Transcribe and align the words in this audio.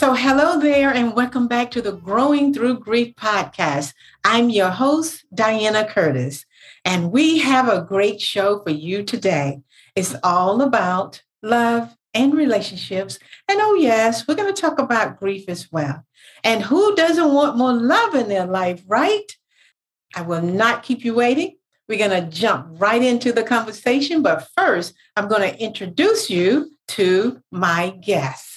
So, 0.00 0.14
hello 0.14 0.58
there, 0.58 0.88
and 0.88 1.14
welcome 1.14 1.46
back 1.46 1.70
to 1.72 1.82
the 1.82 1.92
Growing 1.92 2.54
Through 2.54 2.78
Grief 2.78 3.14
podcast. 3.16 3.92
I'm 4.24 4.48
your 4.48 4.70
host, 4.70 5.26
Diana 5.34 5.84
Curtis, 5.84 6.46
and 6.86 7.12
we 7.12 7.40
have 7.40 7.68
a 7.68 7.82
great 7.82 8.18
show 8.18 8.62
for 8.62 8.70
you 8.70 9.02
today. 9.02 9.60
It's 9.94 10.16
all 10.22 10.62
about 10.62 11.22
love 11.42 11.94
and 12.14 12.32
relationships. 12.32 13.18
And 13.46 13.60
oh, 13.60 13.74
yes, 13.74 14.26
we're 14.26 14.36
going 14.36 14.54
to 14.54 14.58
talk 14.58 14.78
about 14.78 15.18
grief 15.18 15.50
as 15.50 15.70
well. 15.70 16.02
And 16.42 16.62
who 16.62 16.96
doesn't 16.96 17.34
want 17.34 17.58
more 17.58 17.74
love 17.74 18.14
in 18.14 18.30
their 18.30 18.46
life, 18.46 18.82
right? 18.86 19.30
I 20.16 20.22
will 20.22 20.40
not 20.40 20.82
keep 20.82 21.04
you 21.04 21.12
waiting. 21.12 21.58
We're 21.90 21.98
going 21.98 22.24
to 22.24 22.30
jump 22.30 22.68
right 22.80 23.02
into 23.02 23.32
the 23.32 23.42
conversation. 23.42 24.22
But 24.22 24.48
first, 24.56 24.94
I'm 25.14 25.28
going 25.28 25.42
to 25.42 25.62
introduce 25.62 26.30
you 26.30 26.70
to 26.88 27.42
my 27.50 27.90
guest, 28.00 28.49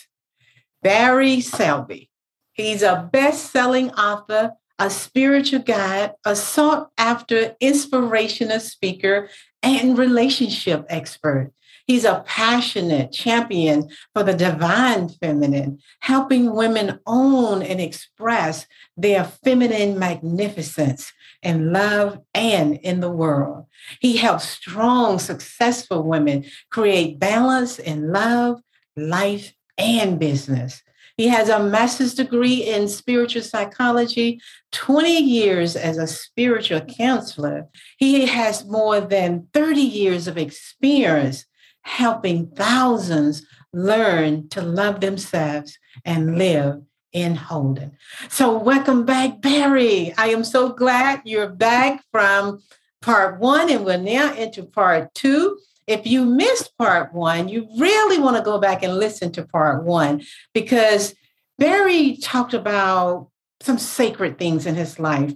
Barry 0.84 1.42
Selby. 1.42 2.10
He's 2.52 2.84
a 2.84 3.10
best 3.12 3.52
selling 3.52 3.92
author, 3.92 4.54
a 4.78 4.90
spiritual 4.90 5.62
guide, 5.62 6.14
a 6.26 6.36
sought 6.36 6.92
after 6.98 7.56
inspirational 7.60 8.60
speaker, 8.60 9.30
and 9.64 9.98
relationship 9.98 10.86
expert. 10.90 11.52
He's 11.88 12.06
a 12.06 12.24
passionate 12.26 13.12
champion 13.12 13.90
for 14.14 14.24
the 14.24 14.34
divine 14.34 15.10
feminine, 15.10 15.80
helping 16.00 16.54
women 16.54 17.00
own 17.06 17.62
and 17.62 17.82
express 17.82 18.68
their 18.96 19.26
feminine 19.26 20.00
magnificence 20.00 21.12
in 21.42 21.74
love 21.74 22.20
and 22.34 22.76
in 22.78 23.02
the 23.02 23.12
world. 23.12 23.66
He 24.00 24.18
helps 24.18 24.48
strong, 24.48 25.20
successful 25.20 26.04
women 26.04 26.46
create 26.70 27.20
balance 27.20 27.80
in 27.80 28.14
love, 28.14 28.62
life, 28.96 29.54
and 29.78 30.20
business. 30.20 30.82
He 31.18 31.28
has 31.28 31.50
a 31.50 31.64
master's 31.64 32.16
degree 32.16 32.64
in 32.64 32.88
spiritual 32.88 33.44
psychology, 33.44 34.42
20 34.72 35.20
years 35.20 35.76
as 35.76 35.98
a 35.98 36.08
spiritual 36.08 36.82
counselor. 36.82 37.68
He 37.98 38.26
has 38.26 38.66
more 38.66 39.00
than 39.00 39.48
30 39.54 39.82
years 39.82 40.28
of 40.28 40.38
experience 40.38 41.46
helping 41.84 42.48
thousands 42.48 43.46
learn 43.74 44.48
to 44.50 44.62
love 44.62 45.02
themselves 45.02 45.78
and 46.04 46.38
live 46.38 46.82
in 47.12 47.36
Holden. 47.36 47.96
So, 48.30 48.58
welcome 48.58 49.06
back, 49.06 49.40
Barry. 49.40 50.14
I 50.18 50.30
am 50.30 50.44
so 50.44 50.70
glad 50.70 51.22
you're 51.26 51.50
back 51.50 52.04
from 52.12 52.60
part 53.02 53.40
one, 53.40 53.70
and 53.70 53.86
we're 53.86 53.98
now 53.98 54.34
into 54.34 54.64
part 54.64 55.14
two. 55.14 55.60
If 55.88 56.06
you 56.06 56.26
missed 56.26 56.78
part 56.78 57.14
one, 57.14 57.50
you 57.50 57.68
really 57.78 58.20
want 58.20 58.38
to 58.38 58.44
go 58.44 58.60
back 58.60 58.84
and 58.84 58.98
listen 58.98 59.32
to 59.34 59.46
part 59.46 59.84
one 59.84 60.24
because 60.54 61.14
Barry 61.58 62.18
talked 62.18 62.54
about 62.54 63.30
some 63.62 63.78
sacred 63.78 64.38
things 64.38 64.66
in 64.66 64.76
his 64.76 65.00
life 65.00 65.34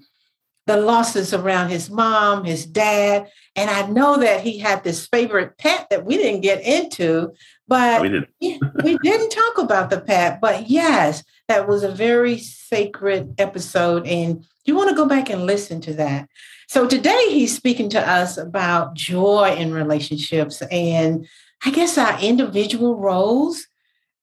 the 0.68 0.78
losses 0.78 1.34
around 1.34 1.70
his 1.70 1.90
mom, 1.90 2.44
his 2.44 2.66
dad. 2.66 3.30
And 3.56 3.70
I 3.70 3.88
know 3.88 4.18
that 4.18 4.42
he 4.42 4.60
had 4.60 4.84
this 4.84 5.08
favorite 5.08 5.58
pet 5.58 5.88
that 5.90 6.06
we 6.06 6.18
didn't 6.18 6.42
get 6.42 6.62
into, 6.62 7.32
but 7.68 8.00
oh, 8.00 8.02
we 8.02 8.10
didn't. 8.10 8.84
we 8.84 8.98
didn't 9.00 9.30
talk 9.30 9.58
about 9.58 9.90
the 9.90 10.00
pet. 10.00 10.40
But 10.40 10.70
yes, 10.70 11.24
that 11.48 11.68
was 11.68 11.84
a 11.84 11.92
very 11.92 12.38
sacred 12.38 13.36
episode. 13.38 14.08
And 14.08 14.46
you 14.66 14.76
want 14.76 14.90
to 14.90 14.96
go 14.96 15.06
back 15.06 15.30
and 15.30 15.46
listen 15.46 15.82
to 15.82 15.94
that. 15.96 16.30
So 16.68 16.88
today 16.88 17.26
he's 17.30 17.56
speaking 17.56 17.90
to 17.90 18.10
us 18.10 18.38
about 18.38 18.94
joy 18.94 19.56
in 19.58 19.74
relationships 19.74 20.62
and 20.64 21.28
I 21.66 21.72
guess 21.72 21.98
our 21.98 22.20
individual 22.22 22.96
roles 22.96 23.66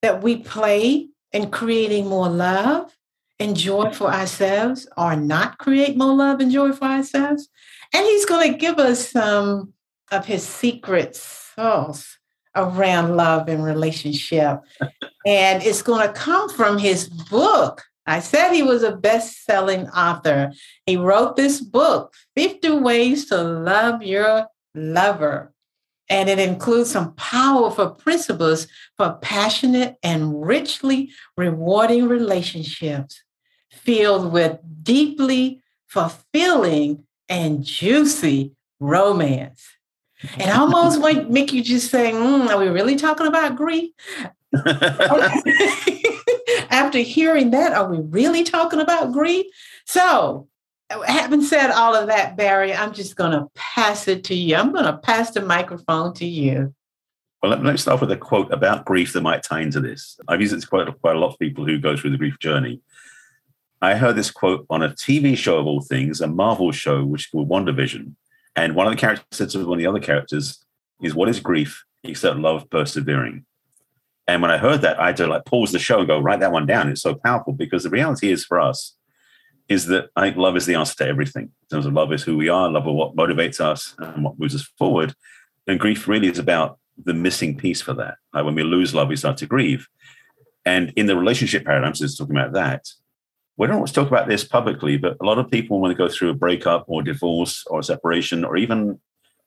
that 0.02 0.22
we 0.22 0.36
play 0.36 1.08
in 1.32 1.50
creating 1.50 2.06
more 2.06 2.28
love 2.28 2.96
and 3.40 3.56
joy 3.56 3.90
for 3.90 4.12
ourselves 4.12 4.86
or 4.96 5.16
not 5.16 5.58
create 5.58 5.96
more 5.96 6.14
love 6.14 6.40
and 6.40 6.52
joy 6.52 6.72
for 6.72 6.84
ourselves. 6.84 7.48
And 7.92 8.06
he's 8.06 8.24
going 8.24 8.52
to 8.52 8.58
give 8.58 8.78
us 8.78 9.10
some 9.10 9.72
of 10.12 10.26
his 10.26 10.46
secret 10.46 11.16
sauce 11.16 12.18
around 12.56 13.16
love 13.16 13.48
and 13.48 13.64
relationship. 13.64 14.60
and 15.26 15.62
it's 15.62 15.82
going 15.82 16.06
to 16.06 16.12
come 16.12 16.48
from 16.48 16.78
his 16.78 17.08
book. 17.08 17.82
I 18.06 18.20
said 18.20 18.52
he 18.52 18.62
was 18.62 18.82
a 18.82 18.96
best 18.96 19.44
selling 19.44 19.88
author. 19.88 20.52
He 20.84 20.96
wrote 20.96 21.36
this 21.36 21.60
book, 21.60 22.12
50 22.36 22.70
Ways 22.80 23.26
to 23.26 23.42
Love 23.42 24.02
Your 24.02 24.46
Lover. 24.74 25.52
And 26.10 26.28
it 26.28 26.38
includes 26.38 26.90
some 26.90 27.14
powerful 27.14 27.90
principles 27.90 28.66
for 28.98 29.18
passionate 29.22 29.96
and 30.02 30.46
richly 30.46 31.10
rewarding 31.36 32.08
relationships 32.08 33.22
filled 33.70 34.32
with 34.32 34.58
deeply 34.82 35.62
fulfilling 35.86 37.04
and 37.28 37.64
juicy 37.64 38.52
romance. 38.80 39.64
And 40.38 40.50
almost 40.50 41.00
might 41.00 41.30
make 41.30 41.52
you 41.52 41.62
just 41.62 41.90
say, 41.90 42.12
mm, 42.12 42.48
Are 42.48 42.58
we 42.58 42.68
really 42.68 42.96
talking 42.96 43.26
about 43.26 43.56
grief? 43.56 43.90
After 46.70 46.98
hearing 46.98 47.50
that, 47.50 47.72
are 47.72 47.88
we 47.88 47.98
really 48.00 48.44
talking 48.44 48.80
about 48.80 49.12
grief? 49.12 49.46
So, 49.86 50.48
having 51.06 51.42
said 51.42 51.70
all 51.70 51.94
of 51.94 52.08
that, 52.08 52.36
Barry, 52.36 52.72
I'm 52.72 52.92
just 52.92 53.16
going 53.16 53.32
to 53.32 53.48
pass 53.54 54.08
it 54.08 54.24
to 54.24 54.34
you. 54.34 54.56
I'm 54.56 54.72
going 54.72 54.84
to 54.84 54.96
pass 54.96 55.32
the 55.32 55.42
microphone 55.42 56.14
to 56.14 56.26
you. 56.26 56.74
Well, 57.42 57.50
let, 57.50 57.62
me 57.62 57.76
start 57.76 58.00
with 58.00 58.10
a 58.10 58.16
quote 58.16 58.50
about 58.52 58.86
grief 58.86 59.12
that 59.12 59.20
might 59.20 59.42
tie 59.42 59.60
into 59.60 59.80
this. 59.80 60.18
I've 60.28 60.40
used 60.40 60.54
it 60.54 60.68
quite, 60.68 60.88
quite 61.00 61.16
a 61.16 61.18
lot 61.18 61.32
of 61.32 61.38
people 61.38 61.66
who 61.66 61.78
go 61.78 61.96
through 61.96 62.10
the 62.10 62.16
grief 62.16 62.38
journey. 62.38 62.80
I 63.82 63.96
heard 63.96 64.16
this 64.16 64.30
quote 64.30 64.64
on 64.70 64.82
a 64.82 64.90
TV 64.90 65.36
show 65.36 65.58
of 65.58 65.66
all 65.66 65.82
things, 65.82 66.22
a 66.22 66.26
Marvel 66.26 66.72
show, 66.72 67.04
which 67.04 67.22
is 67.22 67.26
called 67.26 67.50
WandaVision. 67.50 68.14
And 68.56 68.74
one 68.74 68.86
of 68.86 68.92
the 68.92 68.98
characters 68.98 69.26
said 69.32 69.50
to 69.50 69.66
one 69.66 69.78
of 69.78 69.82
the 69.82 69.86
other 69.86 70.00
characters 70.00 70.64
is, 71.00 71.14
What 71.14 71.28
is 71.28 71.40
grief 71.40 71.84
except 72.02 72.38
love 72.38 72.68
persevering? 72.70 73.44
And 74.26 74.40
when 74.40 74.50
I 74.50 74.58
heard 74.58 74.82
that, 74.82 74.98
I 74.98 75.08
had 75.08 75.16
to 75.18 75.26
like 75.26 75.44
pause 75.44 75.72
the 75.72 75.78
show 75.78 75.98
and 75.98 76.08
go, 76.08 76.18
write 76.18 76.40
that 76.40 76.52
one 76.52 76.66
down. 76.66 76.88
It's 76.88 77.02
so 77.02 77.14
powerful 77.14 77.52
because 77.52 77.82
the 77.82 77.90
reality 77.90 78.32
is 78.32 78.44
for 78.44 78.58
us 78.58 78.96
is 79.68 79.86
that 79.86 80.08
I 80.16 80.22
think 80.22 80.36
love 80.36 80.56
is 80.56 80.66
the 80.66 80.74
answer 80.74 80.94
to 80.96 81.06
everything. 81.06 81.44
In 81.44 81.68
terms 81.70 81.86
of 81.86 81.92
love 81.92 82.12
is 82.12 82.22
who 82.22 82.36
we 82.36 82.48
are, 82.48 82.70
love 82.70 82.86
is 82.86 82.92
what 82.92 83.16
motivates 83.16 83.60
us 83.60 83.94
and 83.98 84.24
what 84.24 84.38
moves 84.38 84.54
us 84.54 84.70
forward. 84.78 85.14
And 85.66 85.80
grief 85.80 86.06
really 86.08 86.28
is 86.28 86.38
about 86.38 86.78
the 87.02 87.14
missing 87.14 87.56
piece 87.56 87.80
for 87.80 87.94
that. 87.94 88.16
Like 88.32 88.44
when 88.44 88.54
we 88.54 88.62
lose 88.62 88.94
love, 88.94 89.08
we 89.08 89.16
start 89.16 89.38
to 89.38 89.46
grieve. 89.46 89.88
And 90.64 90.92
in 90.96 91.06
the 91.06 91.16
relationship 91.16 91.64
paradigms, 91.64 92.00
it's 92.00 92.16
talking 92.16 92.36
about 92.36 92.52
that 92.52 92.86
we 93.56 93.66
don't 93.66 93.76
always 93.76 93.92
talk 93.92 94.08
about 94.08 94.28
this 94.28 94.44
publicly, 94.44 94.96
but 94.96 95.16
a 95.20 95.24
lot 95.24 95.38
of 95.38 95.50
people, 95.50 95.80
when 95.80 95.90
they 95.90 95.96
go 95.96 96.08
through 96.08 96.30
a 96.30 96.34
breakup 96.34 96.84
or 96.88 97.02
divorce 97.02 97.64
or 97.68 97.82
separation 97.82 98.44
or 98.44 98.56
even 98.56 98.98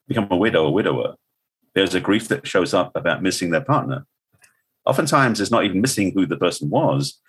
become 0.07 0.27
a 0.31 0.38
widow 0.38 0.65
or 0.65 0.74
widower, 0.74 1.15
there's 1.75 1.94
a 1.94 2.00
grief 2.00 2.27
that 2.30 2.48
shows 2.48 2.74
up 2.74 2.95
about 2.95 3.21
missing 3.21 3.51
their 3.51 3.63
partner. 3.63 4.06
Oftentimes, 4.86 5.42
it's 5.42 5.51
not 5.51 5.65
even 5.65 5.81
missing 5.81 6.12
who 6.13 6.25
the 6.25 6.38
person 6.38 6.69
was, 6.69 7.19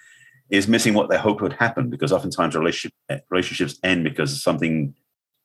is 0.51 0.69
missing 0.69 0.95
what 0.95 1.11
they 1.11 1.19
hoped 1.19 1.43
would 1.43 1.55
happen 1.55 1.91
because 1.91 2.13
oftentimes 2.13 2.55
relationship, 2.55 2.95
relationships 3.29 3.79
end 3.83 4.05
because 4.05 4.43
something 4.43 4.95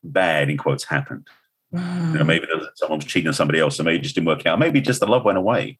bad, 0.04 0.50
in 0.50 0.58
quotes, 0.58 0.84
happened. 0.84 1.28
Mm. 1.74 2.14
You 2.14 2.20
know, 2.20 2.24
maybe 2.24 2.46
someone 2.76 3.00
was 3.00 3.06
cheating 3.06 3.28
on 3.28 3.34
somebody 3.34 3.60
else, 3.60 3.78
so 3.78 3.84
maybe 3.84 3.98
it 3.98 4.04
just 4.04 4.16
didn't 4.16 4.28
work 4.28 4.46
out. 4.46 4.60
Maybe 4.60 4.80
just 4.80 5.00
the 5.00 5.08
love 5.08 5.26
went 5.26 5.40
away. 5.40 5.80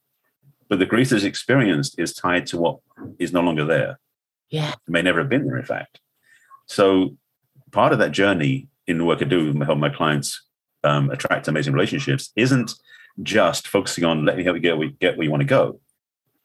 But 0.68 0.80
the 0.80 0.86
grief 0.86 1.10
that's 1.10 1.24
experienced 1.24 2.00
is 2.00 2.14
tied 2.14 2.48
to 2.48 2.58
what 2.58 2.80
is 3.20 3.32
no 3.32 3.42
longer 3.42 3.66
there. 3.66 4.00
Yeah. 4.50 4.74
May 4.88 5.02
never 5.02 5.20
have 5.20 5.30
been 5.30 5.46
there, 5.46 5.58
in 5.58 5.66
fact. 5.66 6.00
So 6.66 7.18
part 7.72 7.94
of 7.94 8.00
that 8.00 8.12
journey 8.12 8.68
in 8.88 8.98
the 8.98 9.06
work 9.06 9.22
I 9.22 9.26
do, 9.26 9.54
help 9.62 9.78
my 9.78 9.90
clients 9.90 10.42
um, 10.84 11.10
attract 11.10 11.48
amazing 11.48 11.74
relationships, 11.74 12.32
isn't 12.36 12.76
just 13.22 13.68
focusing 13.68 14.04
on 14.04 14.26
let 14.26 14.38
me 14.38 14.44
help 14.44 14.56
you 14.56 14.62
get 14.62 14.78
where, 14.78 14.90
get 14.90 15.18
where 15.18 15.26
you 15.26 15.32
want 15.32 15.42
to 15.42 15.46
go. 15.46 15.80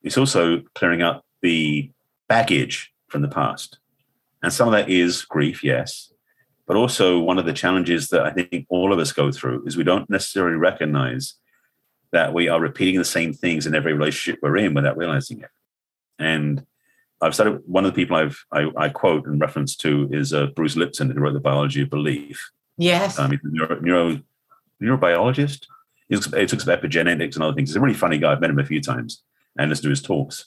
It's 0.03 0.19
also 0.19 0.63
clearing 0.75 1.03
up 1.03 1.25
the 1.43 1.91
baggage 2.29 2.93
from 3.09 3.23
the 3.23 3.29
past. 3.29 3.79
And 4.43 4.53
some 4.53 4.69
of 4.69 4.73
that 4.73 4.89
is 4.89 5.25
grief, 5.25 5.65
yes. 5.65 6.13
But 6.67 6.77
also, 6.77 7.19
one 7.19 7.39
of 7.39 7.47
the 7.47 7.55
challenges 7.55 8.09
that 8.09 8.23
I 8.23 8.31
think 8.31 8.67
all 8.69 8.93
of 8.93 8.99
us 8.99 9.13
go 9.13 9.33
through 9.33 9.67
is 9.67 9.77
we 9.77 9.85
don't 9.85 10.09
necessarily 10.11 10.57
recognize 10.57 11.35
that 12.13 12.35
we 12.35 12.49
are 12.49 12.61
repeating 12.61 12.99
the 12.99 13.05
same 13.05 13.33
things 13.33 13.67
in 13.67 13.75
every 13.75 13.95
relationship 13.95 14.41
we're 14.43 14.59
in 14.59 14.75
without 14.75 14.97
realizing 14.97 15.41
it. 15.41 15.51
And 16.19 16.67
I've 17.21 17.35
started, 17.35 17.63
one 17.67 17.85
of 17.85 17.93
the 17.93 17.97
people 17.97 18.17
I've, 18.17 18.45
I, 18.53 18.71
I 18.77 18.89
quote 18.89 19.27
and 19.27 19.41
reference 19.41 19.75
to 19.77 20.09
is 20.13 20.33
uh, 20.33 20.47
Bruce 20.47 20.77
Lipton, 20.77 21.11
who 21.11 21.21
wrote 21.21 21.33
The 21.33 21.41
Biology 21.41 21.83
of 21.83 21.91
Belief. 21.91 22.51
Yes. 22.77 23.19
Um, 23.19 23.33
he's 23.33 23.41
a 23.43 23.49
neuro, 23.49 23.81
neuro, 23.81 24.21
neurobiologist. 24.81 25.67
He 26.09 26.15
talks, 26.15 26.33
he 26.33 26.47
talks 26.47 26.63
about 26.63 26.81
epigenetics 26.81 27.35
and 27.35 27.43
other 27.43 27.55
things. 27.55 27.71
He's 27.71 27.77
a 27.77 27.81
really 27.81 27.95
funny 27.95 28.19
guy. 28.19 28.33
I've 28.33 28.41
met 28.41 28.51
him 28.51 28.59
a 28.59 28.65
few 28.65 28.81
times 28.81 29.23
and 29.59 29.69
listened 29.69 29.85
to 29.85 29.91
his 29.91 30.03
talks. 30.03 30.47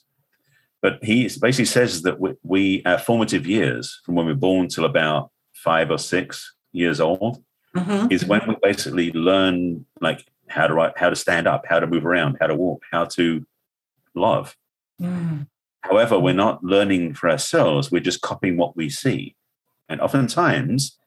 But 0.82 1.04
he 1.04 1.24
basically 1.42 1.66
says 1.66 2.02
that 2.04 2.20
we, 2.20 2.34
we, 2.44 2.84
our 2.86 2.98
formative 2.98 3.46
years, 3.46 4.02
from 4.04 4.16
when 4.16 4.26
we're 4.26 4.34
born 4.34 4.68
till 4.68 4.86
about 4.86 5.30
five 5.54 5.92
or 5.92 6.00
six 6.00 6.56
years 6.72 7.00
old, 7.00 7.44
mm-hmm. 7.76 8.12
is 8.12 8.26
when 8.26 8.42
we 8.48 8.56
basically 8.64 9.12
learn 9.12 9.86
like 10.00 10.26
how 10.48 10.68
to 10.68 10.74
write, 10.74 10.98
how 10.98 11.10
to 11.10 11.16
stand 11.16 11.48
up, 11.48 11.66
how 11.68 11.80
to 11.80 11.86
move 11.86 12.06
around, 12.06 12.38
how 12.40 12.48
to 12.48 12.56
walk, 12.56 12.82
how 12.92 13.06
to 13.06 13.46
love. 14.16 14.56
Mm. 15.00 15.48
However, 15.81 16.19
we're 16.19 16.33
not 16.33 16.63
learning 16.63 17.16
for 17.16 17.30
ourselves. 17.30 17.92
We're 17.92 18.01
just 18.01 18.22
copying 18.22 18.57
what 18.57 18.75
we 18.75 18.89
see. 18.89 19.36
And 19.89 20.00
oftentimes, 20.00 20.98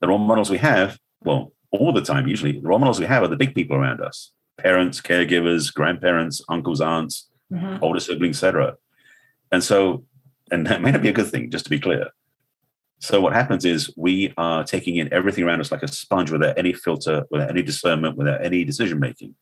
the 0.00 0.08
role 0.08 0.18
models 0.18 0.50
we 0.50 0.58
have, 0.58 0.98
well, 1.22 1.52
all 1.72 1.92
the 1.92 2.00
time, 2.02 2.26
usually, 2.26 2.52
the 2.52 2.66
role 2.66 2.78
models 2.78 3.00
we 3.00 3.06
have 3.06 3.22
are 3.22 3.28
the 3.28 3.36
big 3.36 3.54
people 3.54 3.76
around 3.76 4.00
us 4.00 4.32
parents, 4.58 5.00
caregivers, 5.00 5.72
grandparents, 5.72 6.42
uncles, 6.50 6.82
aunts, 6.82 7.28
mm-hmm. 7.50 7.82
older 7.82 8.00
siblings, 8.00 8.36
etc. 8.36 8.76
And 9.50 9.64
so, 9.64 10.04
and 10.50 10.66
that 10.66 10.82
may 10.82 10.90
not 10.90 11.02
be 11.02 11.08
a 11.08 11.12
good 11.12 11.28
thing, 11.28 11.50
just 11.50 11.64
to 11.64 11.70
be 11.70 11.80
clear. 11.80 12.08
So 12.98 13.20
what 13.20 13.32
happens 13.32 13.64
is 13.64 13.92
we 13.96 14.34
are 14.36 14.62
taking 14.62 14.96
in 14.96 15.12
everything 15.12 15.44
around 15.44 15.60
us 15.60 15.72
like 15.72 15.82
a 15.82 15.88
sponge 15.88 16.30
without 16.30 16.58
any 16.58 16.74
filter, 16.74 17.24
without 17.30 17.48
any 17.48 17.62
discernment, 17.62 18.16
without 18.16 18.44
any 18.44 18.62
decision 18.64 19.00
making. 19.00 19.34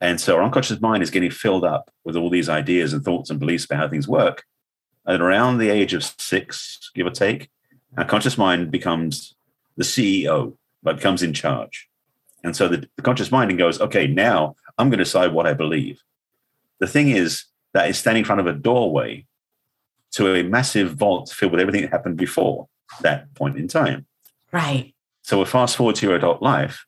And 0.00 0.20
so 0.20 0.36
our 0.36 0.42
unconscious 0.42 0.80
mind 0.80 1.02
is 1.02 1.10
getting 1.10 1.30
filled 1.30 1.64
up 1.64 1.90
with 2.04 2.16
all 2.16 2.30
these 2.30 2.48
ideas 2.48 2.92
and 2.92 3.04
thoughts 3.04 3.30
and 3.30 3.40
beliefs 3.40 3.64
about 3.64 3.78
how 3.78 3.88
things 3.88 4.06
work. 4.06 4.44
And 5.06 5.22
around 5.22 5.58
the 5.58 5.70
age 5.70 5.94
of 5.94 6.04
six, 6.04 6.90
give 6.94 7.06
or 7.06 7.10
take, 7.10 7.50
our 7.96 8.04
conscious 8.04 8.38
mind 8.38 8.70
becomes 8.70 9.34
the 9.76 9.84
CEO, 9.84 10.56
but 10.82 10.96
becomes 10.96 11.22
in 11.22 11.32
charge. 11.32 11.88
And 12.44 12.54
so 12.54 12.68
the, 12.68 12.88
the 12.96 13.02
conscious 13.02 13.32
mind 13.32 13.56
goes, 13.58 13.80
okay, 13.80 14.06
now 14.06 14.54
I'm 14.76 14.88
going 14.88 14.98
to 14.98 15.04
decide 15.04 15.32
what 15.32 15.46
I 15.46 15.54
believe. 15.54 16.00
The 16.78 16.86
thing 16.86 17.08
is 17.08 17.44
that 17.74 17.88
is 17.88 17.98
standing 17.98 18.20
in 18.20 18.24
front 18.24 18.40
of 18.40 18.46
a 18.46 18.52
doorway 18.52 19.26
to 20.12 20.34
a 20.34 20.42
massive 20.42 20.94
vault 20.94 21.30
filled 21.30 21.52
with 21.52 21.60
everything 21.60 21.82
that 21.82 21.90
happened 21.90 22.16
before 22.16 22.68
that 23.00 23.32
point 23.34 23.56
in 23.56 23.68
time. 23.68 24.06
Right. 24.52 24.94
So 25.22 25.38
we 25.38 25.44
fast 25.44 25.76
forward 25.76 25.96
to 25.96 26.06
your 26.06 26.16
adult 26.16 26.40
life. 26.40 26.86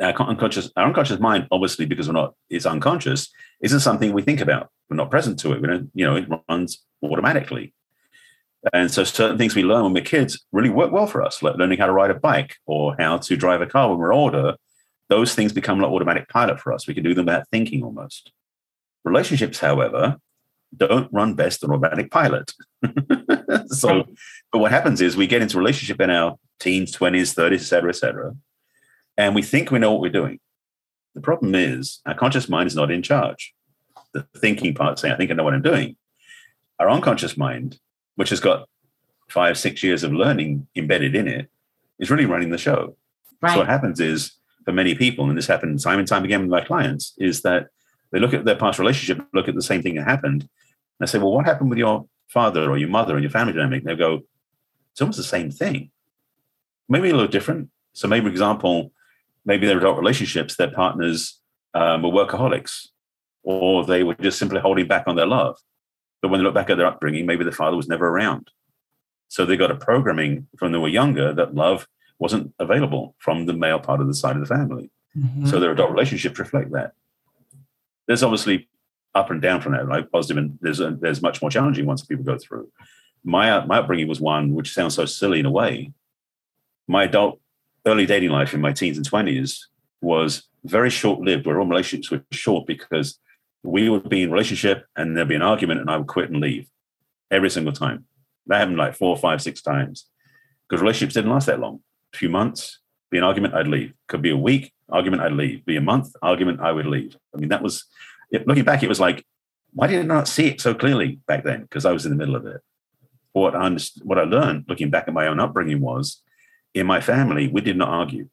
Our 0.00 0.12
unconscious, 0.20 0.70
our 0.76 0.86
unconscious 0.86 1.20
mind, 1.20 1.48
obviously, 1.50 1.86
because 1.86 2.06
we're 2.06 2.14
not, 2.14 2.34
it's 2.50 2.66
unconscious, 2.66 3.30
isn't 3.62 3.80
something 3.80 4.12
we 4.12 4.22
think 4.22 4.40
about. 4.40 4.70
We're 4.90 4.96
not 4.96 5.10
present 5.10 5.38
to 5.40 5.52
it. 5.52 5.60
We 5.60 5.68
don't, 5.68 5.90
you 5.94 6.04
know, 6.04 6.16
it 6.16 6.28
runs 6.48 6.84
automatically. 7.02 7.72
And 8.72 8.90
so 8.90 9.04
certain 9.04 9.38
things 9.38 9.54
we 9.54 9.62
learn 9.62 9.84
when 9.84 9.92
we're 9.92 10.04
kids 10.04 10.44
really 10.52 10.70
work 10.70 10.92
well 10.92 11.06
for 11.06 11.22
us, 11.22 11.42
like 11.42 11.56
learning 11.56 11.78
how 11.78 11.86
to 11.86 11.92
ride 11.92 12.10
a 12.10 12.14
bike 12.14 12.56
or 12.66 12.96
how 12.98 13.18
to 13.18 13.36
drive 13.36 13.60
a 13.60 13.66
car 13.66 13.88
when 13.88 13.98
we're 13.98 14.14
older. 14.14 14.56
Those 15.08 15.34
things 15.34 15.52
become 15.52 15.80
like 15.80 15.90
automatic 15.90 16.28
pilot 16.28 16.60
for 16.60 16.72
us. 16.72 16.86
We 16.86 16.94
can 16.94 17.04
do 17.04 17.14
them 17.14 17.26
without 17.26 17.48
thinking 17.48 17.84
almost. 17.84 18.32
Relationships, 19.04 19.60
however, 19.60 20.16
don't 20.76 21.12
run 21.12 21.34
best 21.34 21.62
on 21.62 21.70
automatic 21.70 22.10
pilot. 22.10 22.52
so, 23.68 24.04
but 24.52 24.58
what 24.58 24.72
happens 24.72 25.00
is 25.00 25.16
we 25.16 25.28
get 25.28 25.42
into 25.42 25.58
relationship 25.58 26.00
in 26.00 26.10
our 26.10 26.36
teens, 26.58 26.94
20s, 26.96 27.34
30s, 27.34 27.54
et 27.54 27.58
cetera, 27.58 27.90
et 27.90 27.96
cetera, 27.96 28.34
and 29.16 29.34
we 29.34 29.42
think 29.42 29.70
we 29.70 29.78
know 29.78 29.92
what 29.92 30.00
we're 30.00 30.10
doing. 30.10 30.40
The 31.14 31.20
problem 31.20 31.54
is 31.54 32.00
our 32.06 32.14
conscious 32.14 32.48
mind 32.48 32.66
is 32.66 32.76
not 32.76 32.90
in 32.90 33.02
charge. 33.02 33.54
The 34.12 34.26
thinking 34.36 34.74
part 34.74 34.98
saying, 34.98 35.14
I 35.14 35.16
think 35.16 35.30
I 35.30 35.34
know 35.34 35.44
what 35.44 35.54
I'm 35.54 35.62
doing. 35.62 35.96
Our 36.78 36.90
unconscious 36.90 37.36
mind, 37.36 37.78
which 38.16 38.30
has 38.30 38.40
got 38.40 38.68
five, 39.28 39.58
six 39.58 39.82
years 39.82 40.02
of 40.02 40.12
learning 40.12 40.66
embedded 40.76 41.14
in 41.14 41.26
it, 41.26 41.50
is 41.98 42.10
really 42.10 42.26
running 42.26 42.50
the 42.50 42.58
show. 42.58 42.96
Right. 43.40 43.52
So 43.52 43.58
what 43.58 43.66
happens 43.66 44.00
is 44.00 44.32
for 44.64 44.72
many 44.72 44.94
people, 44.94 45.28
and 45.28 45.38
this 45.38 45.46
happened 45.46 45.80
time 45.80 45.98
and 45.98 46.08
time 46.08 46.24
again 46.24 46.42
with 46.42 46.50
my 46.50 46.60
clients, 46.60 47.14
is 47.18 47.42
that 47.42 47.68
they 48.10 48.20
look 48.20 48.34
at 48.34 48.44
their 48.44 48.56
past 48.56 48.78
relationship, 48.78 49.26
look 49.32 49.48
at 49.48 49.54
the 49.54 49.62
same 49.62 49.82
thing 49.82 49.94
that 49.94 50.04
happened, 50.04 50.42
and 50.42 50.48
they 51.00 51.06
say, 51.06 51.18
Well, 51.18 51.32
what 51.32 51.46
happened 51.46 51.70
with 51.70 51.78
your 51.78 52.06
father 52.28 52.70
or 52.70 52.76
your 52.76 52.88
mother 52.88 53.14
and 53.14 53.22
your 53.22 53.30
family 53.30 53.52
dynamic? 53.52 53.82
And 53.82 53.90
they 53.90 53.96
go, 53.96 54.22
It's 54.92 55.00
almost 55.00 55.18
the 55.18 55.24
same 55.24 55.50
thing. 55.50 55.90
Maybe 56.88 57.10
a 57.10 57.14
little 57.14 57.30
different. 57.30 57.70
So 57.92 58.06
maybe, 58.06 58.26
for 58.26 58.30
example, 58.30 58.92
maybe 59.46 59.66
their 59.66 59.78
adult 59.78 59.96
relationships, 59.96 60.56
their 60.56 60.70
partners 60.70 61.40
um, 61.72 62.02
were 62.02 62.10
workaholics, 62.10 62.88
or 63.42 63.86
they 63.86 64.02
were 64.02 64.14
just 64.14 64.38
simply 64.38 64.60
holding 64.60 64.88
back 64.88 65.04
on 65.06 65.16
their 65.16 65.26
love. 65.26 65.56
But 66.20 66.30
when 66.30 66.40
they 66.40 66.44
look 66.44 66.54
back 66.54 66.68
at 66.68 66.76
their 66.76 66.86
upbringing, 66.86 67.24
maybe 67.24 67.44
the 67.44 67.52
father 67.52 67.76
was 67.76 67.88
never 67.88 68.08
around. 68.08 68.50
So 69.28 69.46
they 69.46 69.56
got 69.56 69.70
a 69.70 69.76
programming 69.76 70.48
from 70.58 70.66
when 70.66 70.72
they 70.72 70.78
were 70.78 70.88
younger 70.88 71.32
that 71.32 71.54
love 71.54 71.86
wasn't 72.18 72.52
available 72.58 73.14
from 73.18 73.46
the 73.46 73.52
male 73.52 73.78
part 73.78 74.00
of 74.00 74.06
the 74.06 74.14
side 74.14 74.36
of 74.36 74.46
the 74.46 74.54
family. 74.54 74.90
Mm-hmm. 75.16 75.46
So 75.46 75.60
their 75.60 75.72
adult 75.72 75.90
relationships 75.90 76.38
reflect 76.38 76.72
that. 76.72 76.92
There's 78.06 78.22
obviously 78.22 78.68
up 79.14 79.30
and 79.30 79.40
down 79.40 79.60
from 79.60 79.72
that, 79.72 79.86
right? 79.86 80.10
Positive 80.10 80.36
and 80.36 80.58
there's 80.60 80.80
a, 80.80 80.90
there's 80.92 81.22
much 81.22 81.40
more 81.40 81.50
challenging 81.50 81.86
ones 81.86 82.04
people 82.04 82.24
go 82.24 82.38
through. 82.38 82.70
My 83.24 83.64
my 83.64 83.78
upbringing 83.78 84.08
was 84.08 84.20
one 84.20 84.54
which 84.54 84.72
sounds 84.72 84.94
so 84.94 85.04
silly 85.04 85.40
in 85.40 85.46
a 85.46 85.50
way. 85.50 85.92
My 86.86 87.04
adult 87.04 87.40
early 87.86 88.06
dating 88.06 88.30
life 88.30 88.52
in 88.52 88.60
my 88.60 88.72
teens 88.72 88.96
and 88.96 89.06
twenties 89.06 89.68
was 90.00 90.42
very 90.64 90.90
short 90.90 91.20
lived. 91.20 91.46
Where 91.46 91.60
all 91.60 91.66
relationships 91.66 92.10
were 92.10 92.22
short 92.32 92.66
because 92.66 93.18
we 93.62 93.88
would 93.88 94.08
be 94.08 94.22
in 94.22 94.30
relationship 94.30 94.86
and 94.96 95.16
there'd 95.16 95.28
be 95.28 95.34
an 95.34 95.42
argument 95.42 95.80
and 95.80 95.90
I 95.90 95.96
would 95.96 96.06
quit 96.06 96.30
and 96.30 96.40
leave 96.40 96.68
every 97.30 97.50
single 97.50 97.72
time. 97.72 98.04
That 98.46 98.58
happened 98.58 98.76
like 98.76 98.94
four, 98.94 99.16
five, 99.16 99.42
six 99.42 99.60
times 99.62 100.06
because 100.68 100.82
relationships 100.82 101.14
didn't 101.14 101.30
last 101.30 101.46
that 101.46 101.60
long. 101.60 101.80
A 102.14 102.16
few 102.16 102.28
months, 102.28 102.78
be 103.10 103.18
an 103.18 103.24
argument, 103.24 103.54
I'd 103.54 103.66
leave. 103.66 103.92
Could 104.08 104.22
be 104.22 104.30
a 104.30 104.36
week, 104.36 104.72
argument, 104.88 105.22
I'd 105.22 105.32
leave. 105.32 105.64
Be 105.64 105.76
a 105.76 105.80
month, 105.80 106.14
argument, 106.22 106.60
I 106.60 106.72
would 106.72 106.86
leave. 106.86 107.16
I 107.34 107.38
mean, 107.38 107.48
that 107.48 107.62
was 107.62 107.84
looking 108.32 108.64
back. 108.64 108.82
It 108.82 108.88
was 108.88 109.00
like, 109.00 109.24
why 109.72 109.88
did 109.88 110.00
I 110.00 110.02
not 110.02 110.28
see 110.28 110.46
it 110.46 110.60
so 110.60 110.74
clearly 110.74 111.20
back 111.26 111.44
then? 111.44 111.62
Because 111.62 111.84
I 111.84 111.92
was 111.92 112.06
in 112.06 112.12
the 112.12 112.16
middle 112.16 112.36
of 112.36 112.46
it. 112.46 112.60
What 113.32 113.54
I 113.54 113.76
what 114.02 114.18
I 114.18 114.22
learned 114.22 114.64
looking 114.68 114.90
back 114.90 115.08
at 115.08 115.14
my 115.14 115.26
own 115.26 115.40
upbringing 115.40 115.80
was, 115.80 116.22
in 116.76 116.86
my 116.86 117.00
family, 117.00 117.48
we 117.48 117.62
did 117.62 117.78
not 117.78 117.88
argue, 117.88 118.28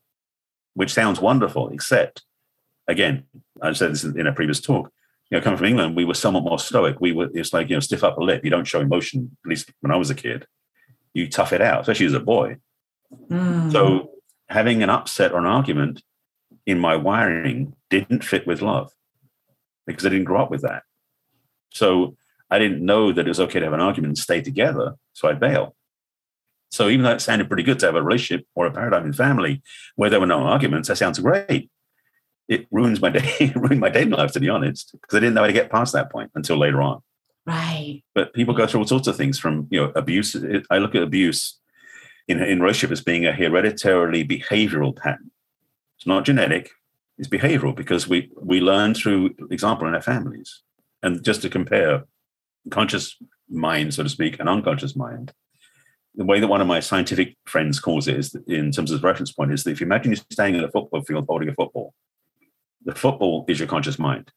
which 0.73 0.93
sounds 0.93 1.21
wonderful, 1.21 1.69
except, 1.69 2.23
again, 2.89 3.23
I 3.61 3.71
said 3.71 3.91
this 3.93 4.03
in 4.03 4.27
a 4.27 4.33
previous 4.33 4.59
talk. 4.59 4.91
You 5.31 5.37
know, 5.37 5.43
coming 5.43 5.57
from 5.57 5.67
England, 5.67 5.95
we 5.95 6.03
were 6.03 6.13
somewhat 6.13 6.43
more 6.43 6.59
stoic. 6.59 6.99
We 6.99 7.13
were, 7.13 7.29
it's 7.33 7.53
like, 7.53 7.69
you 7.69 7.77
know, 7.77 7.79
stiff 7.79 8.03
upper 8.03 8.21
lip. 8.21 8.43
You 8.43 8.49
don't 8.49 8.67
show 8.67 8.81
emotion, 8.81 9.37
at 9.45 9.49
least 9.49 9.71
when 9.79 9.91
I 9.91 9.95
was 9.95 10.09
a 10.09 10.15
kid. 10.15 10.45
You 11.13 11.29
tough 11.29 11.53
it 11.53 11.61
out, 11.61 11.81
especially 11.81 12.07
as 12.07 12.13
a 12.13 12.19
boy. 12.19 12.57
Mm. 13.29 13.71
So 13.71 14.11
having 14.49 14.83
an 14.83 14.89
upset 14.89 15.31
or 15.31 15.39
an 15.39 15.45
argument 15.45 16.03
in 16.65 16.79
my 16.79 16.97
wiring 16.97 17.75
didn't 17.89 18.25
fit 18.25 18.45
with 18.45 18.61
love 18.61 18.91
because 19.87 20.05
I 20.05 20.09
didn't 20.09 20.25
grow 20.25 20.43
up 20.43 20.51
with 20.51 20.63
that. 20.63 20.83
So 21.71 22.17
I 22.51 22.59
didn't 22.59 22.85
know 22.85 23.13
that 23.13 23.25
it 23.25 23.29
was 23.29 23.39
okay 23.39 23.59
to 23.59 23.65
have 23.65 23.73
an 23.73 23.79
argument 23.79 24.11
and 24.11 24.17
stay 24.17 24.41
together. 24.41 24.95
So 25.13 25.29
I'd 25.29 25.39
bail. 25.39 25.75
So 26.73 26.89
even 26.89 27.03
though 27.03 27.11
it 27.11 27.21
sounded 27.21 27.47
pretty 27.47 27.61
good 27.61 27.77
to 27.79 27.85
have 27.85 27.95
a 27.95 28.01
relationship 28.01 28.47
or 28.55 28.65
a 28.65 28.71
paradigm 28.71 29.05
in 29.05 29.13
family 29.13 29.61
where 29.95 30.09
there 30.09 30.19
were 30.19 30.25
no 30.25 30.39
arguments, 30.39 30.87
that 30.87 30.97
sounds 30.97 31.19
great. 31.19 31.69
It 32.47 32.65
ruins 32.71 32.99
my 32.99 33.09
day, 33.11 33.53
ruined 33.55 33.79
my 33.79 33.89
dating 33.89 34.13
life, 34.13 34.31
to 34.31 34.39
be 34.39 34.49
honest, 34.49 34.91
because 34.93 35.15
I 35.15 35.19
didn't 35.19 35.35
know 35.35 35.41
how 35.41 35.47
to 35.47 35.53
get 35.53 35.69
past 35.69 35.93
that 35.93 36.11
point 36.11 36.31
until 36.33 36.57
later 36.57 36.81
on. 36.81 37.01
Right. 37.45 38.01
But 38.15 38.33
people 38.33 38.55
go 38.55 38.65
through 38.65 38.79
all 38.79 38.87
sorts 38.87 39.07
of 39.07 39.15
things 39.15 39.37
from, 39.37 39.67
you 39.69 39.81
know, 39.81 39.91
abuse. 39.95 40.35
I 40.71 40.79
look 40.79 40.95
at 40.95 41.03
abuse 41.03 41.59
in, 42.27 42.41
in 42.41 42.59
relationship 42.59 42.91
as 42.91 43.01
being 43.01 43.27
a 43.27 43.33
hereditarily 43.33 44.25
behavioral 44.25 44.95
pattern. 44.95 45.29
It's 45.97 46.07
not 46.07 46.25
genetic, 46.25 46.71
it's 47.19 47.29
behavioral 47.29 47.75
because 47.75 48.07
we, 48.07 48.31
we 48.41 48.61
learn 48.61 48.95
through 48.95 49.35
example 49.51 49.87
in 49.87 49.93
our 49.93 50.01
families. 50.01 50.63
And 51.03 51.23
just 51.23 51.43
to 51.43 51.49
compare 51.49 52.05
conscious 52.71 53.15
mind, 53.47 53.93
so 53.93 54.01
to 54.01 54.09
speak, 54.09 54.39
and 54.39 54.49
unconscious 54.49 54.95
mind, 54.95 55.33
the 56.15 56.25
way 56.25 56.39
that 56.39 56.47
one 56.47 56.61
of 56.61 56.67
my 56.67 56.79
scientific 56.79 57.35
friends 57.45 57.79
calls 57.79 58.07
it 58.07 58.17
is 58.17 58.35
in 58.47 58.71
terms 58.71 58.91
of 58.91 59.01
the 59.01 59.07
reference 59.07 59.31
point 59.31 59.51
is 59.51 59.63
that 59.63 59.71
if 59.71 59.81
you 59.81 59.85
imagine 59.85 60.11
you're 60.11 60.23
standing 60.31 60.59
in 60.61 60.67
a 60.67 60.71
football 60.71 61.01
field 61.01 61.25
holding 61.27 61.49
a 61.49 61.53
football, 61.53 61.93
the 62.85 62.93
football 62.93 63.45
is 63.47 63.59
your 63.59 63.67
conscious 63.67 63.97
mind. 63.97 64.31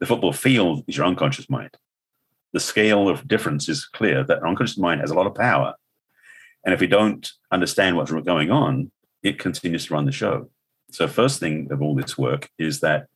The 0.00 0.06
football 0.06 0.32
field 0.32 0.84
is 0.88 0.96
your 0.96 1.06
unconscious 1.06 1.48
mind. 1.48 1.70
The 2.52 2.60
scale 2.60 3.08
of 3.08 3.28
difference 3.28 3.68
is 3.68 3.86
clear 3.86 4.24
that 4.24 4.42
unconscious 4.42 4.78
mind 4.78 5.00
has 5.00 5.10
a 5.10 5.14
lot 5.14 5.26
of 5.26 5.34
power. 5.34 5.74
And 6.64 6.72
if 6.72 6.80
we 6.80 6.86
don't 6.86 7.30
understand 7.52 7.96
what's 7.96 8.10
going 8.10 8.50
on, 8.50 8.90
it 9.22 9.38
continues 9.38 9.86
to 9.86 9.94
run 9.94 10.06
the 10.06 10.12
show. 10.12 10.50
So, 10.90 11.06
first 11.08 11.40
thing 11.40 11.68
of 11.70 11.82
all 11.82 11.94
this 11.94 12.16
work 12.16 12.50
is 12.58 12.80
that 12.80 13.06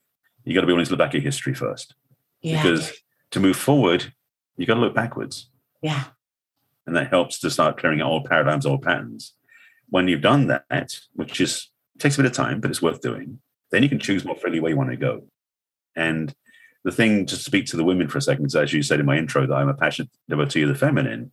you 0.45 0.55
got 0.55 0.63
to 0.63 0.67
be 0.67 0.73
willing 0.73 0.87
to 0.87 0.91
look 0.91 0.99
back 0.99 1.15
at 1.15 1.23
history 1.23 1.55
first. 1.55 1.95
Yeah. 2.43 2.63
Because 2.63 2.93
to 3.31 3.41
move 3.41 3.57
forward, 3.57 4.13
you 4.57 4.67
got 4.67 4.75
to 4.75 4.81
look 4.81 4.95
backwards. 4.95 5.49
Yeah. 5.83 6.05
And 6.89 6.97
that 6.97 7.11
helps 7.11 7.39
to 7.41 7.51
start 7.51 7.77
clearing 7.77 8.01
out 8.01 8.11
old 8.11 8.25
paradigms, 8.25 8.65
old 8.65 8.81
patterns. 8.81 9.35
When 9.91 10.09
you've 10.09 10.23
done 10.23 10.47
that, 10.47 10.99
which 11.13 11.39
is 11.39 11.69
takes 11.99 12.15
a 12.17 12.23
bit 12.23 12.31
of 12.31 12.33
time, 12.33 12.63
but 12.63 12.71
it's 12.71 12.81
worth 12.81 13.03
doing, 13.03 13.41
then 13.71 13.83
you 13.83 13.91
can 13.91 13.99
choose 13.99 14.25
more 14.25 14.37
freely 14.37 14.59
where 14.59 14.71
you 14.71 14.77
want 14.77 14.89
to 14.89 14.97
go. 14.97 15.25
And 15.95 16.35
the 16.85 16.91
thing 16.91 17.27
to 17.27 17.37
speak 17.37 17.67
to 17.67 17.77
the 17.77 17.85
women 17.85 18.09
for 18.09 18.17
a 18.17 18.23
second, 18.23 18.55
as 18.55 18.73
you 18.73 18.83
said 18.83 19.01
in 19.01 19.05
my 19.05 19.19
intro, 19.19 19.47
that 19.47 19.55
I'm 19.55 19.69
a 19.69 19.75
passionate 19.75 20.11
devotee 20.31 20.63
of 20.63 20.71
the 20.71 20.75
feminine. 20.75 21.31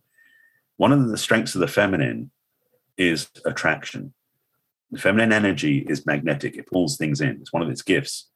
One 0.76 0.92
of 0.92 1.08
the 1.08 1.16
strengths 1.16 1.54
of 1.54 1.62
the 1.62 1.68
feminine 1.68 2.30
is 2.98 3.30
attraction. 3.46 4.12
The 4.90 5.00
feminine 5.00 5.32
energy 5.32 5.78
is 5.88 6.04
magnetic, 6.04 6.56
it 6.56 6.66
pulls 6.66 6.98
things 6.98 7.22
in. 7.22 7.38
It's 7.40 7.52
one 7.52 7.62
of 7.62 7.70
its 7.70 7.80
gifts. 7.80 8.28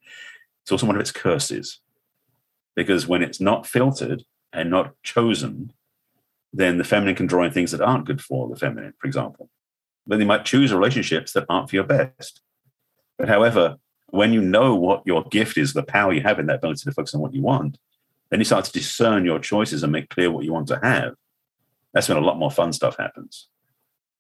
It's 0.63 0.73
also 0.73 0.87
one 0.87 0.97
of 0.97 1.03
its 1.03 1.13
curses. 1.13 1.81
Because 2.75 3.07
when 3.07 3.23
it's 3.23 3.43
not 3.43 3.67
filtered 3.67 4.25
and 4.55 4.71
not 4.71 4.95
chosen, 5.03 5.75
then 6.53 6.79
the 6.79 6.85
feminine 6.85 7.15
can 7.15 7.27
draw 7.27 7.45
in 7.45 7.53
things 7.53 7.71
that 7.73 7.81
aren't 7.81 8.07
good 8.07 8.21
for 8.21 8.49
the 8.49 8.57
feminine, 8.57 8.95
for 8.99 9.07
example. 9.07 9.49
Then 10.07 10.19
they 10.19 10.25
might 10.25 10.45
choose 10.45 10.73
relationships 10.73 11.33
that 11.33 11.47
aren't 11.49 11.71
for 11.71 11.77
your 11.77 11.85
best. 11.85 12.41
But 13.19 13.29
however, 13.29 13.77
when 14.09 14.33
you 14.33 14.41
know 14.41 14.75
what 14.75 15.03
your 15.07 15.25
gift 15.25 15.57
is, 15.57 15.73
the 15.73 15.83
power 15.83 16.13
you 16.13 16.23
have 16.23 16.39
in 16.39 16.47
that 16.47 16.57
ability 16.57 16.83
to 16.85 16.93
focus 16.93 17.15
on 17.15 17.21
what 17.21 17.35
you 17.35 17.43
want, 17.43 17.79
then 18.31 18.41
you 18.41 18.45
start 18.45 18.65
to 18.65 18.73
discern 18.73 19.25
your 19.25 19.39
choices 19.39 19.83
and 19.83 19.93
make 19.93 20.09
clear 20.09 20.31
what 20.31 20.45
you 20.45 20.53
want 20.53 20.69
to 20.69 20.81
have. 20.83 21.15
That's 21.93 22.09
when 22.09 22.19
a 22.19 22.23
lot 22.23 22.39
more 22.39 22.51
fun 22.51 22.73
stuff 22.73 22.97
happens. 22.97 23.49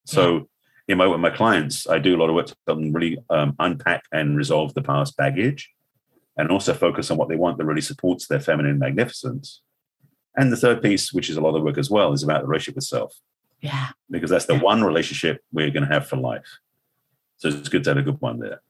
So, 0.04 0.48
you 0.86 0.96
know, 0.96 1.10
with 1.10 1.20
my 1.20 1.30
clients, 1.30 1.88
I 1.88 1.98
do 1.98 2.16
a 2.16 2.18
lot 2.18 2.28
of 2.28 2.34
work 2.34 2.46
to 2.46 2.56
help 2.66 2.78
them 2.78 2.92
really 2.92 3.18
um, 3.30 3.54
unpack 3.58 4.04
and 4.12 4.36
resolve 4.36 4.74
the 4.74 4.82
past 4.82 5.16
baggage 5.16 5.70
and 6.36 6.50
also 6.50 6.74
focus 6.74 7.10
on 7.10 7.16
what 7.16 7.28
they 7.28 7.36
want 7.36 7.58
that 7.58 7.64
really 7.64 7.80
supports 7.80 8.26
their 8.26 8.40
feminine 8.40 8.78
magnificence. 8.78 9.62
And 10.36 10.52
the 10.52 10.56
third 10.56 10.82
piece, 10.82 11.12
which 11.12 11.28
is 11.28 11.36
a 11.36 11.40
lot 11.40 11.56
of 11.56 11.62
work 11.62 11.78
as 11.78 11.90
well, 11.90 12.12
is 12.12 12.22
about 12.22 12.42
the 12.42 12.48
relationship 12.48 12.76
with 12.76 12.84
self. 12.84 13.14
Yeah. 13.60 13.88
Because 14.10 14.30
that's 14.30 14.46
the 14.46 14.54
yeah. 14.54 14.62
one 14.62 14.84
relationship 14.84 15.42
we're 15.52 15.70
going 15.70 15.86
to 15.86 15.92
have 15.92 16.06
for 16.06 16.16
life. 16.16 16.58
So 17.38 17.48
it's 17.48 17.68
good 17.68 17.84
to 17.84 17.90
have 17.90 17.98
a 17.98 18.02
good 18.02 18.20
one 18.20 18.38
there. 18.38 18.60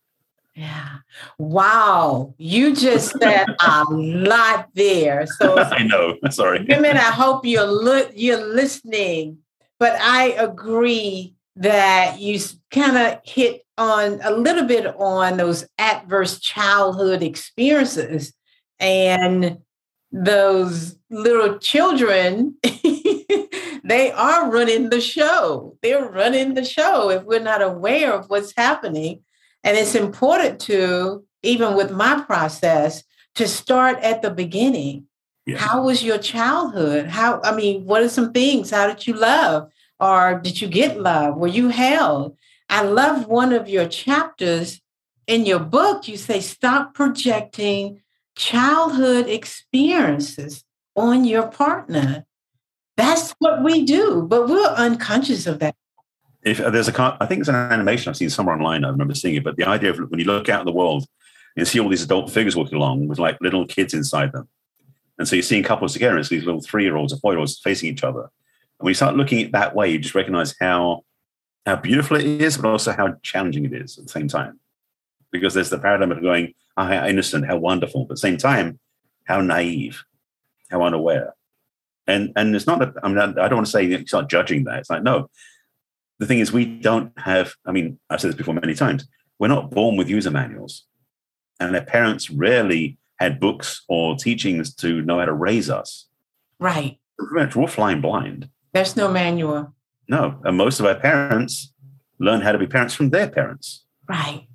Yeah. 0.55 0.99
Wow. 1.39 2.35
You 2.39 2.75
just 2.75 3.19
said 3.19 3.47
a 3.65 3.85
lot 3.91 4.69
there. 4.75 5.27
So 5.39 5.59
I 5.59 5.83
know. 5.85 6.17
Sorry. 6.31 6.65
Women, 6.69 6.97
I 6.97 7.11
hope 7.11 7.47
you're 7.47 7.65
look 7.65 8.11
you're 8.15 8.45
listening. 8.45 9.39
But 9.79 9.99
I 10.01 10.33
agree 10.33 11.35
that 11.57 12.21
you 12.21 12.39
kind 12.71 12.97
of 12.97 13.21
hit 13.25 13.63
on 13.79 14.21
a 14.23 14.31
little 14.31 14.65
bit 14.65 14.87
on 14.87 15.39
those 15.39 15.67
adverse 15.79 16.39
childhood 16.39 17.23
experiences 17.23 18.35
and 18.79 19.59
those 20.13 20.97
little 21.09 21.59
children 21.59 22.57
they 23.85 24.11
are 24.13 24.51
running 24.51 24.91
the 24.91 25.01
show 25.01 25.77
they're 25.83 26.09
running 26.09 26.55
the 26.55 26.65
show 26.65 27.11
if 27.11 27.23
we're 27.25 27.39
not 27.39 27.63
aware 27.63 28.13
of 28.13 28.29
what's 28.29 28.53
happening 28.57 29.23
and 29.63 29.77
it's 29.77 29.95
important 29.95 30.61
to, 30.63 31.25
even 31.43 31.77
with 31.77 31.91
my 31.91 32.23
process, 32.23 33.05
to 33.35 33.47
start 33.47 33.99
at 34.01 34.23
the 34.23 34.31
beginning. 34.31 35.07
Yeah. 35.47 35.59
How 35.59 35.83
was 35.85 36.03
your 36.03 36.19
childhood? 36.19 37.07
How, 37.07 37.41
I 37.43 37.55
mean, 37.55 37.85
what 37.85 38.03
are 38.03 38.09
some 38.09 38.33
things? 38.33 38.71
How 38.71 38.87
did 38.87 39.07
you 39.07 39.15
love? 39.15 39.71
Or 39.99 40.41
did 40.43 40.61
you 40.61 40.69
get 40.69 41.01
love? 41.01 41.37
Were 41.37 41.47
you 41.47 41.69
held? 41.69 42.37
I 42.69 42.83
love 42.83 43.27
one 43.27 43.53
of 43.53 43.69
your 43.69 43.87
chapters 43.87 44.81
in 45.27 45.45
your 45.45 45.59
book. 45.59 46.09
You 46.09 46.17
say, 46.17 46.41
stop 46.41 46.95
projecting 46.95 48.01
childhood 48.37 49.29
experiences 49.29 50.65
on 50.97 51.25
your 51.25 51.49
partner. 51.49 52.27
That's 52.97 53.35
what 53.39 53.63
we 53.63 53.85
do, 53.85 54.23
but 54.29 54.49
we're 54.49 54.67
unconscious 54.67 55.47
of 55.47 55.59
that 55.61 55.75
if 56.43 56.61
uh, 56.61 56.71
there's 56.71 56.89
a, 56.89 57.17
I 57.21 57.27
think 57.27 57.41
it's 57.41 57.49
an 57.49 57.55
animation 57.55 58.09
I've 58.09 58.17
seen 58.17 58.31
somewhere 58.31 58.57
online. 58.57 58.85
I 58.85 58.89
remember 58.89 59.15
seeing 59.15 59.35
it, 59.35 59.45
but 59.45 59.57
the 59.57 59.65
idea 59.65 59.91
of 59.91 59.99
when 60.11 60.19
you 60.19 60.27
look 60.27 60.49
out 60.49 60.61
in 60.61 60.67
the 60.67 60.73
world 60.73 61.07
and 61.57 61.67
see 61.67 61.81
all 61.81 61.89
these 61.89 62.03
adult 62.03 62.31
figures 62.31 62.57
walking 62.57 62.77
along 62.77 63.09
with 63.09 63.19
like 63.19 63.37
little 63.41 63.67
kids 63.67 63.93
inside 63.93 64.33
them, 64.33 64.49
and 65.19 65.29
so 65.29 65.37
you're 65.37 65.43
seeing 65.43 65.63
couples 65.63 65.93
together, 65.93 66.13
and 66.13 66.21
it's 66.21 66.31
these 66.31 66.45
little 66.45 66.63
three 66.63 66.85
year 66.85 66.97
olds 66.97 67.13
or 67.13 67.17
four 67.17 67.33
year 67.33 67.41
olds 67.41 67.59
facing 67.59 67.91
each 67.91 68.05
other. 68.05 68.23
And 68.23 68.31
when 68.85 68.91
you 68.91 68.95
start 68.95 69.17
looking 69.17 69.43
at 69.43 69.53
that 69.53 69.75
way, 69.75 69.91
you 69.91 69.99
just 69.99 70.15
recognize 70.15 70.55
how 70.59 71.05
how 71.67 71.77
beautiful 71.77 72.17
it 72.17 72.25
is, 72.25 72.57
but 72.57 72.71
also 72.71 72.93
how 72.93 73.17
challenging 73.23 73.67
it 73.67 73.75
is 73.75 73.99
at 73.99 74.05
the 74.05 74.11
same 74.11 74.29
time. 74.29 74.59
Because 75.31 75.53
there's 75.53 75.71
the 75.71 75.79
paradigm 75.79 76.11
of 76.11 76.23
going, 76.23 76.55
how 76.85 77.07
innocent, 77.07 77.47
how 77.47 77.57
wonderful, 77.57 78.05
but 78.05 78.13
at 78.13 78.17
the 78.17 78.21
same 78.21 78.37
time, 78.37 78.79
how 79.25 79.41
naive, 79.41 80.05
how 80.71 80.83
unaware. 80.83 81.35
And 82.07 82.33
and 82.37 82.55
it's 82.57 82.67
not, 82.67 82.95
I 83.03 83.09
mean, 83.09 83.19
I 83.19 83.49
don't 83.49 83.57
want 83.57 83.67
to 83.67 83.73
say 83.73 83.87
it's 83.87 84.13
not 84.13 84.29
judging 84.29 84.65
that. 84.65 84.81
It's 84.81 84.91
like, 84.91 85.03
no, 85.03 85.31
the 86.19 86.27
thing 86.27 86.41
is, 86.41 86.53
we 86.53 86.65
don't 86.65 87.13
have, 87.19 87.55
I 87.67 87.73
mean, 87.73 87.99
I've 88.09 88.21
said 88.21 88.29
this 88.29 88.37
before 88.37 88.55
many 88.55 88.75
times, 88.75 89.07
we're 89.39 89.49
not 89.49 89.71
born 89.71 89.97
with 89.97 90.09
user 90.09 90.31
manuals. 90.31 90.85
And 91.59 91.75
their 91.75 91.85
parents 91.85 92.31
rarely 92.31 92.99
had 93.19 93.41
books 93.41 93.85
or 93.89 94.17
teachings 94.17 94.75
to 94.77 95.03
know 95.03 95.19
how 95.19 95.27
to 95.27 95.33
raise 95.33 95.71
us. 95.71 96.07
Right. 96.59 96.99
We're 97.33 97.67
flying 97.69 98.01
blind. 98.01 98.49
There's 98.73 98.97
no 98.97 99.11
manual. 99.11 99.75
No. 100.09 100.41
And 100.45 100.57
most 100.57 100.81
of 100.81 100.87
our 100.87 100.95
parents 100.95 101.73
learn 102.19 102.41
how 102.41 102.53
to 102.53 102.59
be 102.59 102.67
parents 102.67 102.95
from 102.95 103.11
their 103.11 103.29
parents. 103.29 103.85
Right. 104.09 104.47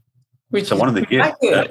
Which 0.49 0.67
so 0.67 0.75
one 0.75 0.89
of 0.89 0.95
the 0.95 1.05
gifts, 1.05 1.43
uh, 1.43 1.67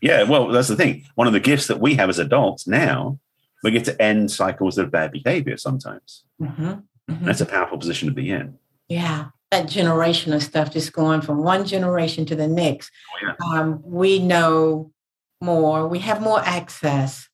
yeah, 0.00 0.22
well, 0.22 0.48
that's 0.48 0.68
the 0.68 0.76
thing. 0.76 1.04
One 1.16 1.26
of 1.26 1.32
the 1.32 1.40
gifts 1.40 1.66
that 1.66 1.80
we 1.80 1.94
have 1.96 2.08
as 2.08 2.18
adults 2.18 2.66
now, 2.66 3.18
we 3.62 3.70
get 3.70 3.84
to 3.86 4.00
end 4.00 4.30
cycles 4.30 4.78
of 4.78 4.90
bad 4.90 5.12
behavior 5.12 5.56
sometimes. 5.56 6.24
Mm-hmm. 6.40 6.72
Mm-hmm. 7.10 7.24
That's 7.24 7.40
a 7.40 7.46
powerful 7.46 7.78
position 7.78 8.08
to 8.08 8.14
be 8.14 8.30
in. 8.30 8.58
Yeah, 8.88 9.26
that 9.50 9.66
generational 9.66 10.40
stuff, 10.40 10.72
just 10.72 10.92
going 10.92 11.20
from 11.20 11.42
one 11.42 11.66
generation 11.66 12.24
to 12.26 12.36
the 12.36 12.48
next. 12.48 12.90
Oh, 13.24 13.26
yeah. 13.26 13.60
um, 13.60 13.82
we 13.84 14.18
know 14.18 14.92
more, 15.40 15.88
we 15.88 15.98
have 16.00 16.22
more 16.22 16.40
access 16.40 17.28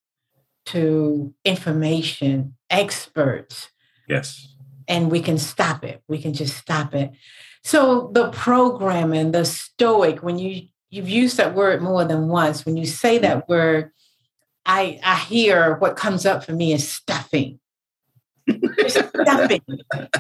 to 0.67 1.35
information, 1.45 2.57
experts. 2.71 3.71
Yes. 4.09 4.55
And 4.87 5.11
we 5.11 5.21
can 5.21 5.39
stop 5.39 5.85
it. 5.85 6.03
We 6.09 6.21
can 6.21 6.33
just 6.33 6.57
stop 6.57 6.95
it. 6.95 7.13
So 7.63 8.11
the 8.13 8.31
programming, 8.31 9.33
the 9.33 9.45
stoic, 9.45 10.23
when 10.23 10.39
you 10.39 10.69
you've 10.91 11.09
used 11.09 11.37
that 11.37 11.55
word 11.55 11.83
more 11.83 12.05
than 12.05 12.29
once, 12.29 12.65
when 12.65 12.77
you 12.77 12.87
say 12.87 13.19
that 13.19 13.49
word, 13.49 13.91
I 14.67 15.01
I 15.03 15.17
hear 15.17 15.77
what 15.77 15.97
comes 15.97 16.27
up 16.27 16.45
for 16.45 16.53
me 16.53 16.73
is 16.73 16.89
stuffing 16.89 17.59
stuffing, 18.89 19.63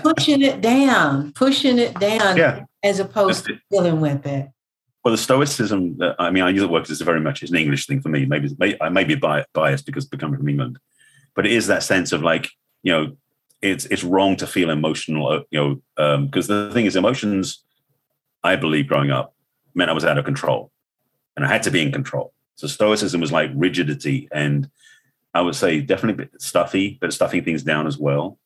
pushing 0.02 0.42
it 0.42 0.60
down, 0.60 1.32
pushing 1.32 1.78
it 1.78 1.98
down, 1.98 2.36
yeah. 2.36 2.64
as 2.82 3.00
opposed 3.00 3.46
to 3.46 3.58
dealing 3.70 4.00
with 4.00 4.26
it. 4.26 4.48
Well, 5.04 5.12
the 5.12 5.18
Stoicism, 5.18 5.98
I 6.18 6.30
mean, 6.30 6.42
I 6.42 6.50
use 6.50 6.62
it 6.62 6.70
work 6.70 6.88
it's 6.88 7.00
very 7.00 7.20
much 7.20 7.42
it's 7.42 7.52
an 7.52 7.58
English 7.58 7.86
thing 7.86 8.00
for 8.00 8.08
me. 8.08 8.26
Maybe 8.26 8.54
I 8.80 8.88
may 8.88 9.04
be 9.04 9.14
biased 9.14 9.86
because 9.86 10.04
becoming 10.04 10.38
from 10.38 10.48
England, 10.48 10.78
but 11.34 11.46
it 11.46 11.52
is 11.52 11.66
that 11.68 11.82
sense 11.82 12.12
of 12.12 12.22
like, 12.22 12.50
you 12.82 12.92
know, 12.92 13.16
it's 13.62 13.86
it's 13.86 14.04
wrong 14.04 14.36
to 14.36 14.46
feel 14.46 14.70
emotional, 14.70 15.28
uh, 15.28 15.40
you 15.50 15.80
know, 15.96 16.20
because 16.20 16.50
um, 16.50 16.68
the 16.68 16.74
thing 16.74 16.86
is, 16.86 16.96
emotions, 16.96 17.64
I 18.44 18.56
believe, 18.56 18.86
growing 18.86 19.10
up, 19.10 19.34
meant 19.78 19.90
I 19.90 19.94
was 19.94 20.04
out 20.04 20.18
of 20.18 20.24
control, 20.26 20.70
and 21.36 21.46
I 21.46 21.48
had 21.48 21.62
to 21.62 21.70
be 21.70 21.80
in 21.80 21.92
control. 21.92 22.34
So 22.56 22.66
Stoicism 22.66 23.20
was 23.20 23.32
like 23.32 23.50
rigidity 23.54 24.28
and 24.32 24.68
I 25.32 25.40
would 25.40 25.54
say 25.54 25.80
definitely 25.80 26.24
bit 26.24 26.42
stuffy, 26.42 26.98
but 27.00 27.12
stuffing 27.12 27.44
things 27.44 27.62
down 27.62 27.86
as 27.86 27.96
well. 27.96 28.38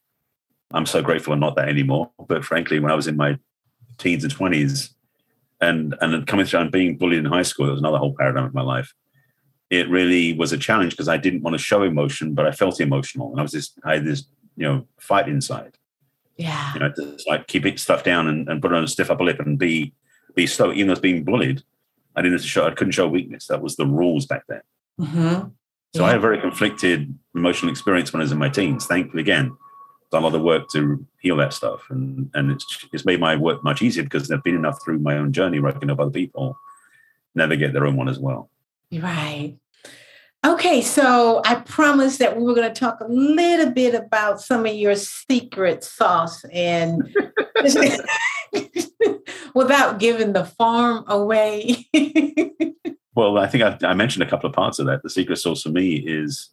I'm 0.72 0.84
so 0.84 1.00
grateful 1.00 1.32
I'm 1.32 1.40
not 1.40 1.56
that 1.56 1.68
anymore. 1.68 2.10
But 2.28 2.44
frankly, 2.44 2.78
when 2.78 2.92
I 2.92 2.94
was 2.94 3.06
in 3.06 3.16
my 3.16 3.38
teens 3.96 4.24
and 4.24 4.34
20s 4.34 4.90
and 5.60 5.94
and 6.02 6.26
coming 6.26 6.44
through 6.44 6.60
and 6.60 6.70
being 6.70 6.98
bullied 6.98 7.20
in 7.20 7.24
high 7.24 7.42
school, 7.42 7.68
it 7.68 7.70
was 7.70 7.80
another 7.80 7.96
whole 7.96 8.14
paradigm 8.14 8.44
of 8.44 8.54
my 8.54 8.62
life. 8.62 8.92
It 9.70 9.88
really 9.88 10.34
was 10.34 10.52
a 10.52 10.58
challenge 10.58 10.92
because 10.92 11.08
I 11.08 11.16
didn't 11.16 11.42
want 11.42 11.54
to 11.54 11.58
show 11.58 11.82
emotion, 11.82 12.34
but 12.34 12.46
I 12.46 12.52
felt 12.52 12.80
emotional. 12.80 13.30
And 13.30 13.40
I 13.40 13.42
was 13.42 13.52
just 13.52 13.78
I 13.84 13.94
had 13.94 14.04
this, 14.04 14.24
you 14.56 14.66
know, 14.66 14.86
fight 14.98 15.28
inside. 15.28 15.78
Yeah. 16.36 16.74
You 16.74 16.80
know, 16.80 16.92
just 16.94 17.28
like 17.28 17.46
keep 17.46 17.64
it 17.64 17.78
stuff 17.78 18.04
down 18.04 18.28
and, 18.28 18.48
and 18.48 18.60
put 18.60 18.72
on 18.72 18.84
a 18.84 18.88
stiff 18.88 19.10
upper 19.10 19.24
lip 19.24 19.40
and 19.40 19.58
be 19.58 19.94
be 20.34 20.46
stoic. 20.46 20.76
Even 20.76 20.88
though 20.88 20.92
I 20.92 20.94
was 20.94 21.00
being 21.00 21.24
bullied, 21.24 21.62
I 22.16 22.22
didn't 22.22 22.40
show 22.40 22.66
I 22.66 22.72
couldn't 22.72 22.92
show 22.92 23.08
weakness. 23.08 23.46
That 23.46 23.62
was 23.62 23.76
the 23.76 23.86
rules 23.86 24.26
back 24.26 24.44
then. 24.48 24.62
Mm-hmm. 25.00 25.48
So 25.94 26.00
yeah. 26.00 26.04
I 26.04 26.08
had 26.08 26.18
a 26.18 26.20
very 26.20 26.40
conflicted 26.40 27.16
emotional 27.34 27.70
experience 27.70 28.12
when 28.12 28.20
I 28.20 28.24
was 28.24 28.32
in 28.32 28.38
my 28.38 28.48
teens. 28.48 28.86
Thankfully, 28.86 29.22
again, 29.22 29.56
done 30.10 30.22
a 30.22 30.26
lot 30.26 30.34
of 30.34 30.42
work 30.42 30.68
to 30.70 31.04
heal 31.20 31.36
that 31.36 31.52
stuff, 31.52 31.82
and 31.90 32.30
and 32.34 32.50
it's 32.50 32.86
it's 32.92 33.04
made 33.04 33.20
my 33.20 33.36
work 33.36 33.62
much 33.64 33.82
easier 33.82 34.04
because 34.04 34.30
I've 34.30 34.44
been 34.44 34.54
enough 34.54 34.82
through 34.82 34.98
my 34.98 35.16
own 35.16 35.32
journey 35.32 35.60
where 35.60 35.74
I 35.74 35.78
can 35.78 35.88
help 35.88 36.00
other 36.00 36.10
people 36.10 36.56
navigate 37.34 37.72
their 37.72 37.86
own 37.86 37.96
one 37.96 38.08
as 38.08 38.18
well. 38.18 38.50
Right. 38.92 39.56
Okay, 40.44 40.82
so 40.82 41.40
I 41.44 41.54
promised 41.54 42.18
that 42.18 42.36
we 42.36 42.42
were 42.42 42.54
going 42.54 42.72
to 42.72 42.78
talk 42.78 42.98
a 43.00 43.06
little 43.06 43.70
bit 43.70 43.94
about 43.94 44.40
some 44.40 44.66
of 44.66 44.74
your 44.74 44.96
secret 44.96 45.84
sauce 45.84 46.44
and 46.52 47.00
without 49.54 49.98
giving 49.98 50.32
the 50.32 50.44
farm 50.44 51.04
away. 51.08 51.86
well, 53.14 53.38
I 53.38 53.46
think 53.46 53.62
I, 53.64 53.78
I, 53.86 53.94
mentioned 53.94 54.22
a 54.22 54.30
couple 54.30 54.48
of 54.48 54.54
parts 54.54 54.78
of 54.78 54.86
that. 54.86 55.02
The 55.02 55.10
secret 55.10 55.36
sauce 55.36 55.62
for 55.62 55.70
me 55.70 55.96
is 55.96 56.50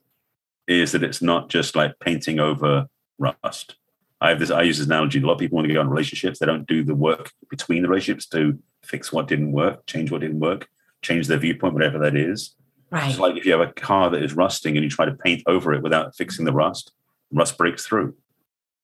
is 0.67 0.91
that 0.91 1.03
it's 1.03 1.21
not 1.21 1.49
just 1.49 1.75
like 1.75 1.99
painting 1.99 2.39
over 2.39 2.87
rust. 3.17 3.75
I 4.21 4.29
have 4.29 4.39
this. 4.39 4.51
I 4.51 4.63
use 4.63 4.77
this 4.77 4.87
analogy. 4.87 5.19
A 5.19 5.25
lot 5.25 5.33
of 5.33 5.39
people 5.39 5.55
want 5.55 5.67
to 5.67 5.73
go 5.73 5.79
on 5.79 5.89
relationships. 5.89 6.39
They 6.39 6.45
don't 6.45 6.67
do 6.67 6.83
the 6.83 6.95
work 6.95 7.31
between 7.49 7.81
the 7.81 7.89
relationships 7.89 8.27
to 8.27 8.57
fix 8.83 9.11
what 9.11 9.27
didn't 9.27 9.51
work, 9.51 9.85
change 9.87 10.11
what 10.11 10.21
didn't 10.21 10.39
work, 10.39 10.69
change 11.01 11.27
their 11.27 11.37
viewpoint, 11.37 11.73
whatever 11.73 11.97
that 11.99 12.15
is 12.15 12.55
Right. 12.91 13.09
It's 13.09 13.19
like 13.19 13.37
if 13.37 13.45
you 13.45 13.51
have 13.51 13.61
a 13.61 13.71
car 13.71 14.09
that 14.09 14.23
is 14.23 14.33
rusting 14.33 14.75
and 14.75 14.83
you 14.83 14.89
try 14.89 15.05
to 15.05 15.13
paint 15.13 15.43
over 15.45 15.73
it 15.73 15.83
without 15.83 16.15
fixing 16.15 16.45
the 16.45 16.53
rust, 16.53 16.91
rust 17.31 17.57
breaks 17.57 17.85
through. 17.85 18.15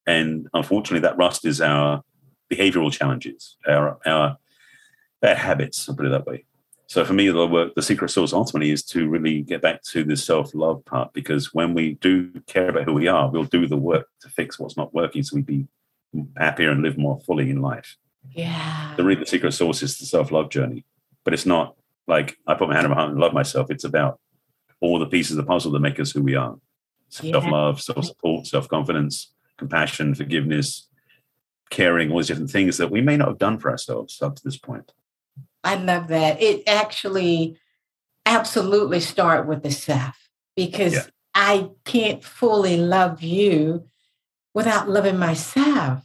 And 0.06 0.48
unfortunately, 0.54 1.00
that 1.00 1.18
rust 1.18 1.46
is 1.46 1.60
our 1.60 2.04
behavioral 2.52 2.92
challenges, 2.92 3.58
our, 3.68 3.98
our 4.06 4.38
bad 5.22 5.38
habits, 5.38 5.88
I'll 5.88 5.96
put 5.96 6.06
it 6.06 6.10
that 6.10 6.26
way. 6.26 6.46
So 6.88 7.04
for 7.04 7.14
me, 7.14 7.30
the 7.30 7.48
work, 7.48 7.74
the 7.74 7.82
secret 7.82 8.10
sauce 8.10 8.32
ultimately 8.32 8.70
is 8.70 8.84
to 8.84 9.10
really 9.10 9.42
get 9.42 9.62
back 9.62 9.82
to 9.84 10.04
the 10.04 10.16
self-love 10.16 10.86
part 10.86 11.14
because 11.14 11.54
when 11.54 11.74
we 11.74 11.96
do 11.96 12.32
care 12.46 12.70
about 12.70 12.84
who 12.84 12.94
we 12.94 13.08
are, 13.08 13.30
we'll 13.30 13.44
do 13.44 13.68
the 13.68 13.78
work 13.78 14.08
to 14.22 14.30
fix 14.30 14.60
what's 14.60 14.78
not 14.78 14.94
working 14.94 15.24
so 15.24 15.36
we 15.36 15.42
be 15.42 15.68
happier 16.38 16.70
and 16.70 16.84
live 16.84 16.98
more 16.98 17.20
fully 17.22 17.50
in 17.50 17.62
life. 17.62 17.98
Yeah. 18.32 18.94
The 18.98 19.04
real 19.04 19.20
the 19.20 19.26
secret 19.26 19.54
sauce 19.54 19.82
is 19.82 19.98
the 19.98 20.06
self-love 20.06 20.50
journey. 20.50 20.86
But 21.24 21.34
it's 21.34 21.46
not 21.46 21.76
like 22.08 22.38
I 22.46 22.54
put 22.54 22.70
my 22.70 22.76
hand 22.76 22.86
on 22.86 22.92
my 22.92 22.98
heart 22.98 23.10
and 23.10 23.20
love 23.20 23.34
myself. 23.34 23.72
It's 23.72 23.84
about 23.84 24.20
all 24.80 25.00
the 25.00 25.08
pieces 25.08 25.38
of 25.38 25.38
the 25.38 25.50
puzzle 25.50 25.72
that 25.72 25.80
make 25.80 26.00
us 26.00 26.12
who 26.12 26.22
we 26.22 26.36
are. 26.36 26.56
Self 27.10 27.46
love, 27.46 27.82
self 27.82 28.06
support, 28.06 28.46
self 28.46 28.68
confidence, 28.68 29.34
compassion, 29.58 30.14
forgiveness, 30.14 30.88
caring, 31.70 32.12
all 32.12 32.18
these 32.18 32.28
different 32.28 32.52
things 32.52 32.78
that 32.78 32.92
we 32.92 33.02
may 33.02 33.18
not 33.18 33.28
have 33.28 33.38
done 33.38 33.58
for 33.58 33.70
ourselves 33.72 34.22
up 34.22 34.36
to 34.36 34.44
this 34.44 34.58
point. 34.58 34.94
I 35.64 35.76
love 35.76 36.08
that. 36.10 36.42
It 36.42 36.64
actually 36.68 37.58
absolutely 38.26 39.00
start 39.00 39.48
with 39.48 39.64
the 39.64 39.72
self 39.72 40.30
because 40.56 40.94
yeah. 40.94 41.06
I 41.34 41.70
can't 41.84 42.24
fully 42.24 42.78
love 42.78 43.22
you 43.22 43.88
without 44.54 44.90
loving 44.90 45.18
myself. 45.18 46.04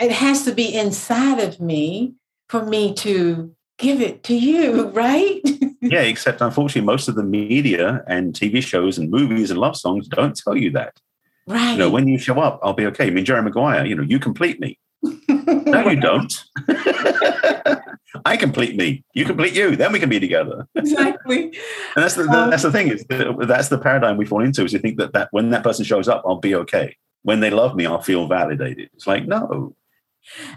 It 0.00 0.10
has 0.10 0.44
to 0.44 0.52
be 0.52 0.74
inside 0.74 1.38
of 1.38 1.60
me 1.60 2.14
for 2.48 2.64
me 2.64 2.92
to 2.94 3.54
give 3.78 4.00
it 4.00 4.24
to 4.24 4.34
you, 4.34 4.88
right? 4.94 5.40
yeah, 5.80 6.00
except 6.00 6.40
unfortunately, 6.40 6.86
most 6.86 7.08
of 7.08 7.14
the 7.14 7.22
media 7.22 8.02
and 8.06 8.34
TV 8.34 8.62
shows 8.62 8.98
and 8.98 9.10
movies 9.10 9.50
and 9.50 9.60
love 9.60 9.76
songs 9.76 10.08
don't 10.08 10.36
tell 10.36 10.56
you 10.56 10.70
that. 10.70 10.98
Right. 11.46 11.72
You 11.72 11.78
know, 11.78 11.90
when 11.90 12.08
you 12.08 12.18
show 12.18 12.40
up, 12.40 12.60
I'll 12.62 12.72
be 12.72 12.86
okay. 12.86 13.06
I 13.06 13.10
mean, 13.10 13.24
Jerry 13.24 13.42
Maguire, 13.42 13.84
you 13.84 13.94
know, 13.94 14.02
you 14.02 14.18
complete 14.18 14.60
me. 14.60 14.78
no, 15.02 15.88
you 15.88 16.00
don't. 16.00 16.32
I 18.24 18.36
complete 18.36 18.76
me. 18.76 19.04
You 19.14 19.24
complete 19.24 19.54
you. 19.54 19.74
Then 19.74 19.92
we 19.92 19.98
can 19.98 20.08
be 20.08 20.20
together. 20.20 20.66
Exactly. 20.74 21.44
and 21.44 21.52
that's 21.96 22.14
the, 22.14 22.28
um, 22.28 22.50
that's 22.50 22.62
the 22.62 22.70
thing. 22.70 22.88
Is 22.88 23.04
that's 23.08 23.68
the 23.68 23.78
paradigm 23.78 24.16
we 24.16 24.26
fall 24.26 24.44
into. 24.44 24.64
Is 24.64 24.72
you 24.72 24.78
think 24.78 24.98
that 24.98 25.12
that 25.14 25.28
when 25.32 25.50
that 25.50 25.64
person 25.64 25.84
shows 25.84 26.08
up, 26.08 26.22
I'll 26.24 26.38
be 26.38 26.54
okay. 26.54 26.96
When 27.22 27.40
they 27.40 27.50
love 27.50 27.74
me, 27.74 27.86
I'll 27.86 28.02
feel 28.02 28.28
validated. 28.28 28.90
It's 28.94 29.06
like 29.06 29.26
no, 29.26 29.74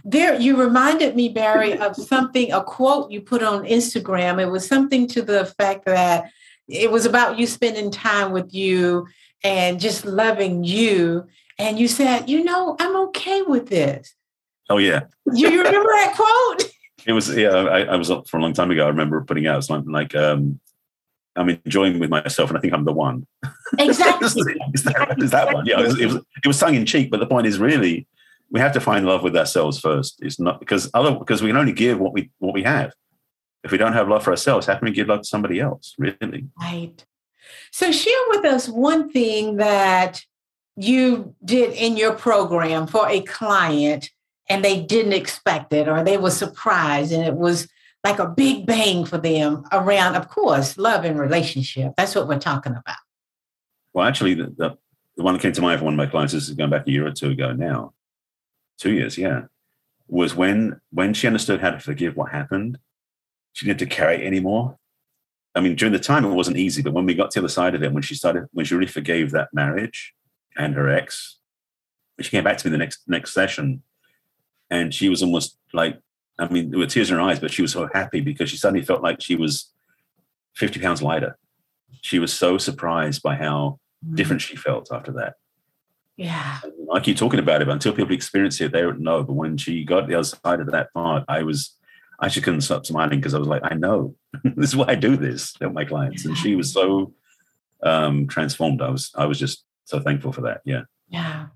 there, 0.04 0.40
you 0.40 0.62
reminded 0.62 1.16
me, 1.16 1.30
Barry, 1.30 1.78
of 1.78 1.96
something, 1.96 2.52
a 2.52 2.64
quote 2.64 3.12
you 3.12 3.22
put 3.22 3.44
on 3.44 3.66
Instagram. 3.66 4.40
It 4.40 4.52
was 4.52 4.68
something 4.68 5.08
to 5.10 5.22
the 5.22 5.42
effect 5.42 5.86
that 5.86 6.30
it 6.68 6.92
was 6.92 7.06
about 7.06 7.38
you 7.40 7.48
spending 7.48 7.92
time 7.92 8.32
with 8.32 8.54
you 8.54 9.08
and 9.46 9.80
just 9.80 10.06
loving 10.06 10.64
you. 10.64 11.28
And 11.60 11.80
you 11.80 11.88
said, 11.88 12.30
you 12.30 12.44
know, 12.44 12.76
I'm 12.80 12.96
okay 13.08 13.44
with 13.44 13.70
this. 13.70 14.14
Oh, 14.70 14.78
yeah. 14.78 15.02
You, 15.32 15.50
you 15.50 15.64
remember 15.64 15.90
that 15.90 16.14
quote? 16.16 16.72
It 17.08 17.14
was, 17.14 17.30
yeah, 17.38 17.50
I, 17.50 17.82
I, 17.82 17.96
was 17.98 18.10
up 18.10 18.28
for 18.28 18.38
a 18.38 18.42
long 18.42 18.54
time 18.54 18.72
ago. 18.72 18.84
I 18.84 18.88
remember 18.88 19.24
putting 19.24 19.46
out 19.46 19.64
something 19.64 19.92
like, 19.94 20.16
um, 20.16 20.60
I'm 21.36 21.50
enjoying 21.50 22.00
with 22.00 22.10
myself, 22.10 22.50
and 22.50 22.58
I 22.58 22.62
think 22.62 22.74
I'm 22.74 22.84
the 22.84 22.94
one. 22.94 23.28
Exactly. 23.78 24.26
is, 24.74 24.84
that, 24.86 25.16
is 25.20 25.30
that 25.30 25.54
one? 25.54 25.68
Yeah, 25.68 25.82
it 25.82 25.86
was, 25.86 26.00
it 26.00 26.06
was, 26.08 26.16
it 26.16 26.48
was 26.48 26.58
tongue 26.58 26.74
in 26.74 26.84
cheek, 26.84 27.12
but 27.12 27.20
the 27.20 27.28
point 27.28 27.46
is 27.46 27.60
really 27.60 28.08
we 28.50 28.60
have 28.60 28.72
to 28.72 28.80
find 28.80 29.06
love 29.06 29.22
with 29.22 29.38
ourselves 29.38 29.80
first. 29.80 30.18
It's 30.24 30.40
not 30.40 30.60
because 30.60 30.90
other 30.96 31.12
because 31.12 31.44
we 31.44 31.50
can 31.50 31.58
only 31.58 31.74
give 31.74 32.00
what 32.00 32.12
we 32.12 32.32
what 32.40 32.56
we 32.56 32.64
have. 32.64 32.92
If 33.64 33.72
we 33.72 33.78
don't 33.78 33.94
have 33.94 34.08
love 34.08 34.24
for 34.24 34.32
ourselves, 34.32 34.66
how 34.66 34.76
can 34.76 34.86
we 34.86 34.92
give 34.92 35.08
love 35.08 35.22
to 35.22 35.28
somebody 35.28 35.60
else? 35.60 35.94
Really? 36.00 36.48
Right. 36.60 37.06
So 37.72 37.92
share 37.92 38.14
with 38.30 38.46
us 38.46 38.68
one 38.68 39.12
thing 39.12 39.58
that 39.58 40.24
you 40.76 41.36
did 41.44 41.74
in 41.74 41.98
your 41.98 42.14
program 42.14 42.88
for 42.88 43.08
a 43.10 43.22
client 43.22 44.10
and 44.50 44.64
they 44.64 44.82
didn't 44.82 45.14
expect 45.14 45.74
it 45.74 45.88
or 45.88 46.04
they 46.04 46.18
were 46.18 46.32
surprised 46.32 47.12
and 47.12 47.24
it 47.24 47.36
was 47.36 47.68
like 48.04 48.20
a 48.20 48.28
big 48.28 48.68
bang 48.68 49.04
for 49.04 49.18
them 49.18 49.66
around, 49.72 50.16
of 50.16 50.30
course, 50.30 50.78
love 50.78 51.06
and 51.06 51.20
relationship. 51.20 51.94
That's 51.98 52.14
what 52.14 52.28
we're 52.28 52.40
talking 52.40 52.74
about. 52.74 52.98
Well, 53.94 54.06
actually, 54.06 54.36
the, 54.36 54.54
the, 54.56 54.78
the 55.18 55.24
one 55.24 55.34
that 55.34 55.42
came 55.42 55.54
to 55.54 55.62
mind 55.62 55.80
for 55.80 55.86
one 55.86 55.96
of 55.96 55.98
my 55.98 56.06
clients, 56.06 56.34
this 56.34 56.48
is 56.48 56.56
going 56.56 56.70
back 56.70 56.88
a 56.88 56.92
year 56.92 57.08
or 57.08 57.12
two 57.12 57.32
ago 57.32 57.54
now, 57.54 57.94
two 58.78 58.92
years, 58.92 59.18
yeah, 59.18 59.44
was 60.08 60.36
when 60.36 60.80
when 60.92 61.14
she 61.14 61.26
understood 61.26 61.62
how 61.62 61.72
to 61.72 61.80
forgive 61.80 62.16
what 62.16 62.32
happened. 62.32 62.78
She 63.54 63.66
didn't 63.66 63.80
have 63.80 63.90
to 63.90 63.96
carry 63.96 64.16
it 64.16 64.28
anymore. 64.28 64.78
I 65.56 65.62
mean, 65.62 65.76
during 65.76 65.94
the 65.94 66.00
time 66.00 66.26
it 66.26 66.30
wasn't 66.30 66.58
easy, 66.58 66.82
but 66.82 66.94
when 66.94 67.06
we 67.06 67.14
got 67.14 67.32
to 67.32 67.40
the 67.40 67.46
other 67.46 67.54
side 67.54 67.76
of 67.76 67.84
it, 67.84 67.94
when 67.94 68.04
she 68.04 68.16
started, 68.16 68.48
when 68.52 68.66
she 68.66 68.76
really 68.76 68.92
forgave 68.92 69.32
that 69.32 69.54
marriage 69.54 70.14
and 70.58 70.76
her 70.76 70.90
ex, 70.90 71.40
she 72.20 72.30
came 72.30 72.44
back 72.44 72.58
to 72.58 72.68
me 72.68 72.72
the 72.72 72.78
next 72.78 73.02
next 73.08 73.34
session, 73.34 73.82
and 74.70 74.94
she 74.94 75.10
was 75.10 75.24
almost 75.24 75.58
like, 75.74 76.00
I 76.38 76.48
mean, 76.48 76.72
there 76.72 76.80
were 76.80 76.86
tears 76.88 77.10
in 77.10 77.18
her 77.18 77.22
eyes, 77.22 77.40
but 77.40 77.52
she 77.52 77.62
was 77.62 77.72
so 77.72 77.90
happy 77.94 78.22
because 78.22 78.50
she 78.50 78.58
suddenly 78.58 78.86
felt 78.86 79.02
like 79.02 79.22
she 79.22 79.36
was 79.36 79.72
fifty 80.54 80.80
pounds 80.80 81.02
lighter. 81.02 81.38
She 82.02 82.20
was 82.20 82.34
so 82.34 82.58
surprised 82.58 83.24
by 83.24 83.36
how 83.36 83.80
mm. 84.06 84.16
different 84.16 84.42
she 84.42 84.56
felt 84.56 84.90
after 84.92 85.12
that. 85.14 85.36
Yeah. 86.18 86.60
I 86.94 87.00
keep 87.02 87.18
talking 87.18 87.40
about 87.40 87.62
it, 87.62 87.66
but 87.66 87.74
until 87.74 87.94
people 87.94 88.14
experience 88.14 88.62
it, 88.62 88.72
they 88.72 88.82
don't 88.82 89.02
know. 89.02 89.24
But 89.24 89.34
when 89.34 89.58
she 89.58 89.84
got 89.84 90.08
the 90.08 90.16
other 90.16 90.24
side 90.24 90.62
of 90.62 90.72
that 90.72 90.94
part, 90.94 91.26
I 91.28 91.44
was, 91.44 91.76
I 92.20 92.30
just 92.30 92.44
couldn't 92.46 92.62
stop 92.62 92.86
smiling 92.86 93.20
because 93.20 93.34
I 93.34 93.40
was 93.40 93.48
like, 93.48 93.62
I 93.66 93.76
know 93.76 94.16
this 94.44 94.70
is 94.70 94.76
why 94.76 94.86
I 94.90 94.96
do 94.96 95.18
this 95.18 95.54
to 95.54 95.70
my 95.70 95.86
clients. 95.86 96.26
And 96.26 96.38
she 96.38 96.56
was 96.56 96.72
so 96.72 97.14
um, 97.84 98.28
transformed. 98.28 98.82
I 98.82 98.90
was, 98.90 99.12
I 99.16 99.26
was 99.26 99.40
just 99.40 99.64
so 99.86 100.00
thankful 100.00 100.32
for 100.32 100.42
that. 100.42 100.62
Yeah. 100.66 100.84
Yeah. 101.10 101.48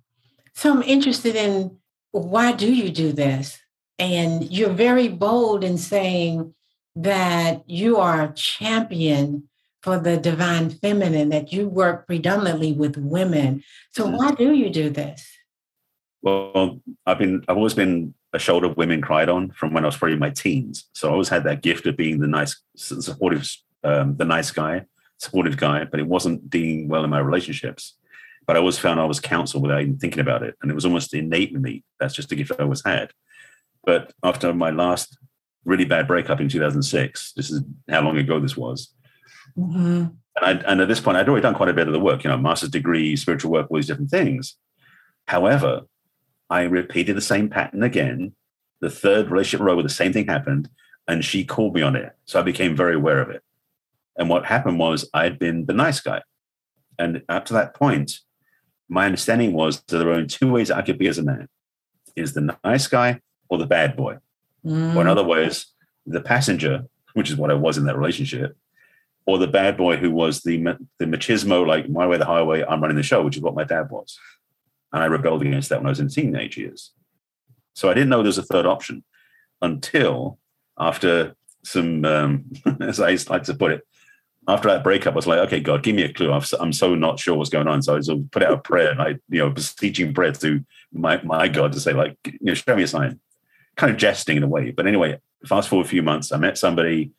So 0.54 0.74
I'm 0.74 0.84
interested 0.84 1.36
in 1.36 1.78
why 2.12 2.52
do 2.52 2.72
you 2.72 2.90
do 2.90 3.12
this? 3.12 3.60
And 3.98 4.50
you're 4.50 4.70
very 4.70 5.08
bold 5.08 5.64
in 5.64 5.78
saying 5.78 6.54
that 6.96 7.70
you 7.70 7.98
are 7.98 8.24
a 8.24 8.34
champion 8.34 9.50
for 9.82 9.98
the 9.98 10.18
divine 10.18 10.70
feminine 10.70 11.30
that 11.30 11.54
you 11.54 11.68
work 11.68 12.08
predominantly 12.08 12.74
with 12.74 12.98
women. 12.98 13.64
So 13.92 14.08
why 14.08 14.32
do 14.32 14.54
you 14.54 14.70
do 14.70 14.90
this? 14.90 15.26
Well, 16.22 16.82
I've 17.06 17.18
been 17.18 17.44
I've 17.48 17.56
always 17.56 17.74
been 17.74 18.14
a 18.34 18.40
shoulder 18.40 18.70
women 18.70 19.02
cried 19.02 19.30
on 19.30 19.52
from 19.52 19.74
when 19.74 19.84
I 19.84 19.88
was 19.88 19.98
probably 19.98 20.14
in 20.14 20.20
my 20.20 20.30
teens. 20.30 20.86
So 20.94 21.10
I 21.10 21.12
always 21.12 21.30
had 21.30 21.44
that 21.46 21.62
gift 21.62 21.88
of 21.88 21.98
being 21.98 22.20
the 22.20 22.28
nice, 22.28 22.62
supportive, 22.76 23.50
um, 23.84 24.18
the 24.18 24.26
nice 24.26 24.52
guy, 24.52 24.86
supportive 25.18 25.58
guy. 25.58 25.86
But 25.86 26.00
it 26.00 26.08
wasn't 26.08 26.50
doing 26.50 26.88
well 26.88 27.04
in 27.04 27.10
my 27.10 27.20
relationships. 27.20 27.96
But 28.46 28.56
I 28.56 28.60
always 28.60 28.80
found 28.80 29.00
I 29.00 29.06
was 29.06 29.20
counseled 29.20 29.64
without 29.64 29.82
even 29.82 29.98
thinking 29.98 30.22
about 30.22 30.44
it, 30.44 30.56
and 30.62 30.72
it 30.72 30.76
was 30.76 30.86
almost 30.86 31.14
innate 31.14 31.52
in 31.52 31.62
me. 31.62 31.84
That's 32.00 32.16
just 32.16 32.32
a 32.32 32.36
gift 32.36 32.52
I 32.58 32.64
always 32.64 32.84
had. 32.84 33.12
But 33.84 34.14
after 34.24 34.54
my 34.54 34.72
last 34.72 35.18
really 35.66 35.86
bad 35.86 36.08
breakup 36.08 36.40
in 36.40 36.50
2006, 36.50 37.34
this 37.34 37.52
is 37.52 37.62
how 37.90 38.02
long 38.02 38.18
ago 38.18 38.40
this 38.40 38.58
was. 38.58 38.94
Mm-hmm. 39.58 39.80
And, 39.82 40.16
I, 40.42 40.52
and 40.52 40.82
at 40.82 40.88
this 40.88 41.00
point, 41.00 41.18
I'd 41.18 41.28
already 41.28 41.44
done 41.44 41.56
quite 41.56 41.70
a 41.70 41.74
bit 41.74 41.88
of 41.88 41.94
the 41.94 42.00
work, 42.00 42.24
you 42.24 42.30
know, 42.30 42.38
master's 42.38 42.70
degree, 42.70 43.16
spiritual 43.16 43.52
work, 43.52 43.68
all 43.70 43.78
these 43.78 43.88
different 43.88 44.10
things. 44.10 44.56
However, 45.28 45.82
I 46.50 46.64
repeated 46.64 47.16
the 47.16 47.22
same 47.22 47.50
pattern 47.50 47.84
again. 47.84 48.34
The 48.82 48.90
third 48.90 49.30
relationship 49.30 49.66
row 49.66 49.76
where 49.76 49.84
the 49.84 49.90
same 49.90 50.14
thing 50.14 50.28
happened, 50.28 50.70
and 51.08 51.24
she 51.24 51.44
called 51.44 51.76
me 51.76 51.82
on 51.82 51.96
it. 51.96 52.16
So 52.26 52.40
I 52.40 52.44
became 52.44 52.76
very 52.76 52.96
aware 52.96 53.22
of 53.22 53.30
it. 53.30 53.44
And 54.18 54.30
what 54.30 54.46
happened 54.46 54.80
was 54.80 55.10
I'd 55.14 55.40
been 55.40 55.66
the 55.66 55.74
nice 55.74 56.00
guy. 56.00 56.24
And 56.98 57.24
up 57.30 57.46
to 57.46 57.54
that 57.54 57.74
point, 57.74 58.20
my 58.90 59.06
understanding 59.06 59.54
was 59.54 59.82
that 59.82 59.98
there 59.98 60.08
were 60.08 60.14
only 60.14 60.28
two 60.28 60.52
ways 60.52 60.72
I 60.72 60.82
could 60.82 60.98
be 60.98 61.08
as 61.08 61.18
a 61.18 61.24
man 61.24 61.48
is 62.16 62.34
the 62.34 62.56
nice 62.64 62.88
guy 62.88 63.22
or 63.50 63.58
the 63.58 63.66
bad 63.66 63.96
boy. 63.96 64.18
Mm. 64.66 64.96
Or 64.96 65.02
in 65.02 65.08
other 65.08 65.24
words, 65.24 65.74
the 66.06 66.22
passenger, 66.22 66.86
which 67.14 67.30
is 67.30 67.36
what 67.36 67.52
I 67.52 67.56
was 67.56 67.78
in 67.78 67.86
that 67.86 67.98
relationship, 67.98 68.58
or 69.26 69.38
the 69.38 69.48
bad 69.48 69.78
boy 69.78 69.98
who 69.98 70.12
was 70.12 70.42
the 70.42 70.58
the 70.98 71.06
machismo, 71.06 71.66
like 71.66 71.90
my 71.90 72.08
way, 72.08 72.18
the 72.18 72.26
highway, 72.26 72.64
I'm 72.64 72.82
running 72.82 72.98
the 72.98 73.04
show, 73.04 73.24
which 73.24 73.38
is 73.38 73.44
what 73.44 73.56
my 73.56 73.64
dad 73.64 73.90
was. 73.90 74.18
And 74.92 75.04
I 75.04 75.06
rebelled 75.06 75.42
against 75.42 75.70
that 75.70 75.80
when 75.80 75.88
I 75.88 75.92
was 75.92 76.00
in 76.00 76.10
teenage 76.10 76.58
years. 76.58 76.92
So 77.74 77.90
I 77.90 77.94
didn't 77.94 78.10
know 78.10 78.18
there 78.18 78.26
was 78.26 78.38
a 78.38 78.44
third 78.44 78.66
option 78.66 79.04
until 79.62 80.40
after 80.78 81.36
some, 81.64 82.06
um, 82.06 82.46
as 82.82 83.00
I 83.00 83.18
like 83.30 83.44
to 83.44 83.54
put 83.54 83.72
it, 83.72 83.88
after 84.48 84.68
that 84.70 84.84
breakup, 84.84 85.14
I 85.14 85.16
was 85.16 85.28
like, 85.28 85.40
okay, 85.40 85.60
God, 85.60 85.84
give 85.84 85.96
me 85.96 86.02
a 86.02 86.12
clue. 86.12 86.32
i 86.32 86.42
am 86.60 86.74
so 86.74 86.96
not 86.96 87.20
sure 87.20 87.36
what's 87.36 87.52
going 87.52 87.68
on. 87.68 87.84
So 87.84 87.94
I 87.94 87.98
was 87.98 88.12
put 88.32 88.42
out 88.42 88.54
a 88.54 88.58
prayer 88.58 88.90
and 88.90 89.02
I, 89.02 89.10
you 89.30 89.40
know, 89.40 89.52
beseeching 89.52 90.14
prayer 90.14 90.32
to 90.32 90.66
my, 90.92 91.22
my 91.22 91.48
God 91.48 91.72
to 91.74 91.80
say, 91.80 91.94
like, 91.94 92.18
you 92.26 92.40
know, 92.42 92.54
show 92.56 92.76
me 92.76 92.84
a 92.84 92.88
sign. 92.88 93.20
Kind 93.76 93.92
of 93.92 93.98
jesting 93.98 94.38
in 94.38 94.44
a 94.44 94.48
way. 94.48 94.72
But 94.72 94.88
anyway, 94.88 95.20
fast 95.46 95.70
forward 95.70 95.86
a 95.86 95.90
few 95.90 96.02
months, 96.02 96.32
I 96.32 96.38
met 96.38 96.58
somebody 96.58 97.12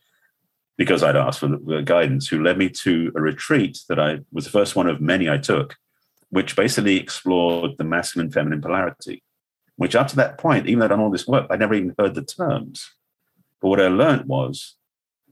because 0.76 1.02
I'd 1.02 1.16
asked 1.16 1.40
for 1.40 1.56
guidance 1.82 2.26
who 2.26 2.42
led 2.42 2.58
me 2.58 2.68
to 2.70 3.12
a 3.14 3.20
retreat 3.20 3.78
that 3.88 4.00
I 4.00 4.20
was 4.32 4.44
the 4.44 4.50
first 4.50 4.74
one 4.74 4.88
of 4.88 5.00
many 5.00 5.28
I 5.28 5.38
took, 5.38 5.76
which 6.30 6.56
basically 6.56 6.96
explored 6.96 7.72
the 7.76 7.84
masculine 7.84 8.30
feminine 8.30 8.62
polarity, 8.62 9.22
which 9.76 9.94
up 9.94 10.08
to 10.08 10.16
that 10.16 10.38
point, 10.38 10.66
even 10.66 10.78
though 10.78 10.86
I'd 10.86 10.88
done 10.88 11.00
all 11.00 11.10
this 11.10 11.26
work, 11.26 11.46
I'd 11.50 11.60
never 11.60 11.74
even 11.74 11.94
heard 11.98 12.14
the 12.14 12.24
terms. 12.24 12.90
But 13.60 13.68
what 13.68 13.80
I 13.80 13.88
learned 13.88 14.26
was 14.26 14.76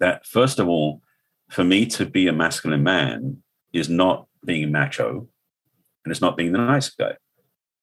that, 0.00 0.26
first 0.26 0.58
of 0.58 0.68
all, 0.68 1.02
for 1.48 1.64
me 1.64 1.86
to 1.86 2.04
be 2.04 2.26
a 2.26 2.32
masculine 2.32 2.82
man 2.82 3.42
is 3.72 3.88
not 3.88 4.26
being 4.44 4.70
macho 4.70 5.28
and 6.04 6.10
it's 6.10 6.20
not 6.20 6.36
being 6.36 6.52
the 6.52 6.58
nice 6.58 6.90
guy. 6.90 7.16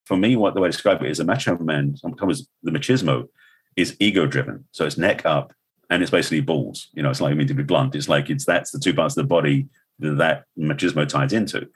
For 0.06 0.18
me, 0.18 0.36
what 0.36 0.54
the 0.54 0.62
way 0.62 0.68
I 0.68 0.72
describe 0.72 1.02
it 1.02 1.10
is 1.10 1.20
a 1.20 1.24
macho 1.24 1.58
man, 1.58 1.98
sometimes 1.98 2.48
the 2.64 2.72
machismo 2.72 3.28
is 3.76 3.96
ego 4.00 4.28
driven. 4.28 4.66
So 4.72 4.86
it's 4.86 4.98
neck 4.98 5.26
up 5.26 5.54
and 5.90 6.02
it's 6.02 6.12
basically 6.12 6.42
balls. 6.42 6.90
You 6.94 7.04
know, 7.04 7.10
it's 7.10 7.22
like, 7.22 7.32
I 7.32 7.36
mean, 7.36 7.48
to 7.48 7.54
be 7.54 7.64
blunt, 7.64 7.96
it's 7.96 8.10
like 8.10 8.30
it's 8.30 8.46
that's 8.46 8.72
the 8.72 8.80
two 8.80 8.94
parts 8.94 9.18
of 9.18 9.24
the 9.24 9.28
body 9.28 9.68
that, 10.00 10.18
that 10.18 10.46
machismo 10.58 11.08
ties 11.08 11.34
into. 11.34 11.68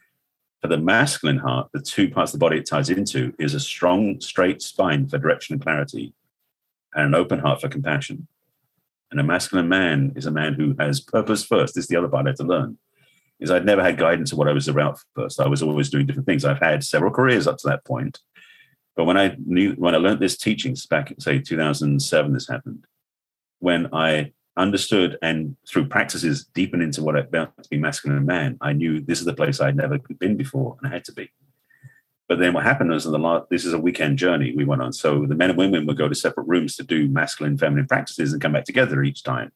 For 0.62 0.68
the 0.68 0.78
masculine 0.78 1.38
heart, 1.38 1.70
the 1.74 1.82
two 1.82 2.10
parts 2.10 2.34
of 2.34 2.40
the 2.40 2.44
body 2.44 2.58
it 2.58 2.66
ties 2.66 2.90
into 2.90 3.34
is 3.40 3.54
a 3.54 3.60
strong, 3.60 4.20
straight 4.20 4.62
spine 4.62 5.08
for 5.08 5.18
direction 5.18 5.54
and 5.54 5.62
clarity 5.62 6.14
and 6.94 7.08
an 7.08 7.16
open 7.16 7.40
heart 7.40 7.62
for 7.62 7.70
compassion. 7.70 8.28
And 9.12 9.20
a 9.20 9.24
masculine 9.24 9.70
man 9.70 10.14
is 10.16 10.26
a 10.26 10.32
man 10.32 10.54
who 10.54 10.76
has 10.78 11.00
purpose 11.00 11.46
first. 11.46 11.76
This 11.76 11.86
is 11.86 11.88
the 11.88 11.96
other 11.96 12.10
part 12.10 12.26
I 12.26 12.30
had 12.30 12.36
to 12.38 12.44
learn. 12.44 12.78
Is 13.40 13.50
I'd 13.50 13.66
never 13.66 13.82
had 13.82 13.98
guidance 13.98 14.34
of 14.34 14.38
what 14.38 14.50
I 14.50 14.54
was 14.54 14.68
about 14.68 15.00
first. 15.16 15.40
I 15.40 15.48
was 15.48 15.64
always 15.64 15.90
doing 15.90 16.06
different 16.06 16.28
things. 16.28 16.44
I've 16.44 16.60
had 16.60 16.84
several 16.84 17.12
careers 17.12 17.48
up 17.48 17.58
to 17.60 17.68
that 17.70 17.86
point. 17.86 18.20
But 18.98 19.06
when 19.06 19.18
I 19.18 19.38
knew 19.46 19.74
when 19.74 19.96
I 19.96 19.98
learned 19.98 20.20
this 20.20 20.38
teachings 20.38 20.86
back 20.86 21.14
say 21.20 21.40
2007, 21.40 22.34
this 22.34 22.50
happened. 22.50 22.86
When 23.60 23.88
I 23.94 24.34
understood 24.60 25.18
and 25.22 25.56
through 25.68 25.88
practices 25.88 26.46
deepen 26.54 26.82
into 26.82 27.04
what 27.04 27.16
it 27.16 27.32
meant 27.32 27.52
to 27.64 27.70
be 27.70 27.78
masculine 27.78 28.18
and 28.18 28.28
man, 28.28 28.58
I 28.62 28.74
knew 28.74 29.00
this 29.00 29.20
is 29.20 29.26
the 29.26 29.34
place 29.34 29.60
I'd 29.60 29.76
never 29.76 29.98
been 29.98 30.38
before 30.38 30.78
and 30.78 30.92
I 30.92 30.94
had 30.94 31.06
to 31.06 31.14
be. 31.14 31.32
But 32.28 32.38
then 32.38 32.54
what 32.54 32.64
happened 32.64 32.92
was 32.92 33.08
in 33.08 33.12
the 33.12 33.18
last, 33.18 33.50
this 33.50 33.66
is 33.66 33.74
a 33.74 33.80
weekend 33.80 34.20
journey 34.20 34.54
we 34.56 34.66
went 34.66 34.84
on. 34.84 34.94
So 34.94 35.26
the 35.26 35.34
men 35.34 35.50
and 35.50 35.58
women 35.58 35.88
would 35.88 35.98
go 35.98 36.08
to 36.08 36.14
separate 36.14 36.48
rooms 36.48 36.76
to 36.76 36.84
do 36.84 37.08
masculine, 37.08 37.58
feminine 37.58 37.88
practices 37.88 38.34
and 38.34 38.42
come 38.42 38.52
back 38.52 38.66
together 38.66 39.02
each 39.02 39.24
time. 39.24 39.52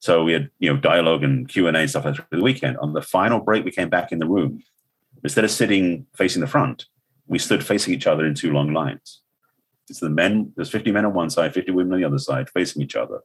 So 0.00 0.22
we 0.22 0.34
had, 0.34 0.50
you 0.58 0.70
know, 0.70 0.78
dialogue 0.78 1.24
and 1.24 1.48
Q 1.48 1.66
and 1.66 1.88
stuff 1.88 2.02
through 2.02 2.24
the 2.30 2.42
weekend. 2.42 2.76
On 2.76 2.92
the 2.92 3.00
final 3.00 3.40
break, 3.40 3.64
we 3.64 3.70
came 3.70 3.88
back 3.88 4.12
in 4.12 4.18
the 4.18 4.26
room. 4.26 4.62
Instead 5.22 5.44
of 5.44 5.50
sitting 5.50 6.06
facing 6.14 6.42
the 6.42 6.46
front, 6.46 6.84
we 7.26 7.38
stood 7.38 7.64
facing 7.64 7.94
each 7.94 8.06
other 8.06 8.26
in 8.26 8.34
two 8.34 8.52
long 8.52 8.74
lines. 8.74 9.22
It's 9.88 10.00
the 10.00 10.10
men. 10.10 10.52
There's 10.56 10.70
50 10.70 10.92
men 10.92 11.06
on 11.06 11.14
one 11.14 11.30
side, 11.30 11.54
50 11.54 11.72
women 11.72 11.94
on 11.94 12.00
the 12.00 12.06
other 12.06 12.18
side, 12.18 12.50
facing 12.50 12.82
each 12.82 12.96
other. 12.96 13.20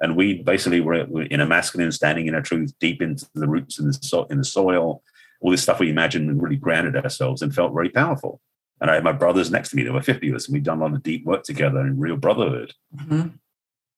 And 0.00 0.16
we 0.16 0.42
basically 0.42 0.80
were 0.80 0.94
in 1.24 1.40
a 1.40 1.46
masculine, 1.46 1.90
standing 1.92 2.26
in 2.26 2.34
our 2.34 2.40
truth, 2.40 2.72
deep 2.78 3.02
into 3.02 3.26
the 3.34 3.48
roots 3.48 3.78
in 3.78 3.88
the, 3.88 3.92
so- 3.94 4.24
in 4.24 4.38
the 4.38 4.44
soil, 4.44 5.02
all 5.40 5.50
this 5.50 5.62
stuff 5.62 5.80
we 5.80 5.90
imagined 5.90 6.30
and 6.30 6.42
really 6.42 6.56
grounded 6.56 6.96
ourselves 6.96 7.42
and 7.42 7.54
felt 7.54 7.74
very 7.74 7.90
powerful. 7.90 8.40
And 8.80 8.90
I 8.90 8.94
had 8.94 9.04
my 9.04 9.12
brothers 9.12 9.50
next 9.50 9.70
to 9.70 9.76
me. 9.76 9.82
There 9.82 9.92
were 9.92 10.02
50 10.02 10.28
of 10.28 10.36
us, 10.36 10.46
and 10.46 10.54
we'd 10.54 10.62
done 10.62 10.78
a 10.78 10.82
lot 10.82 10.94
of 10.94 11.02
deep 11.02 11.24
work 11.24 11.42
together 11.42 11.80
in 11.80 11.98
real 11.98 12.16
brotherhood. 12.16 12.74
Mm-hmm. 12.96 13.28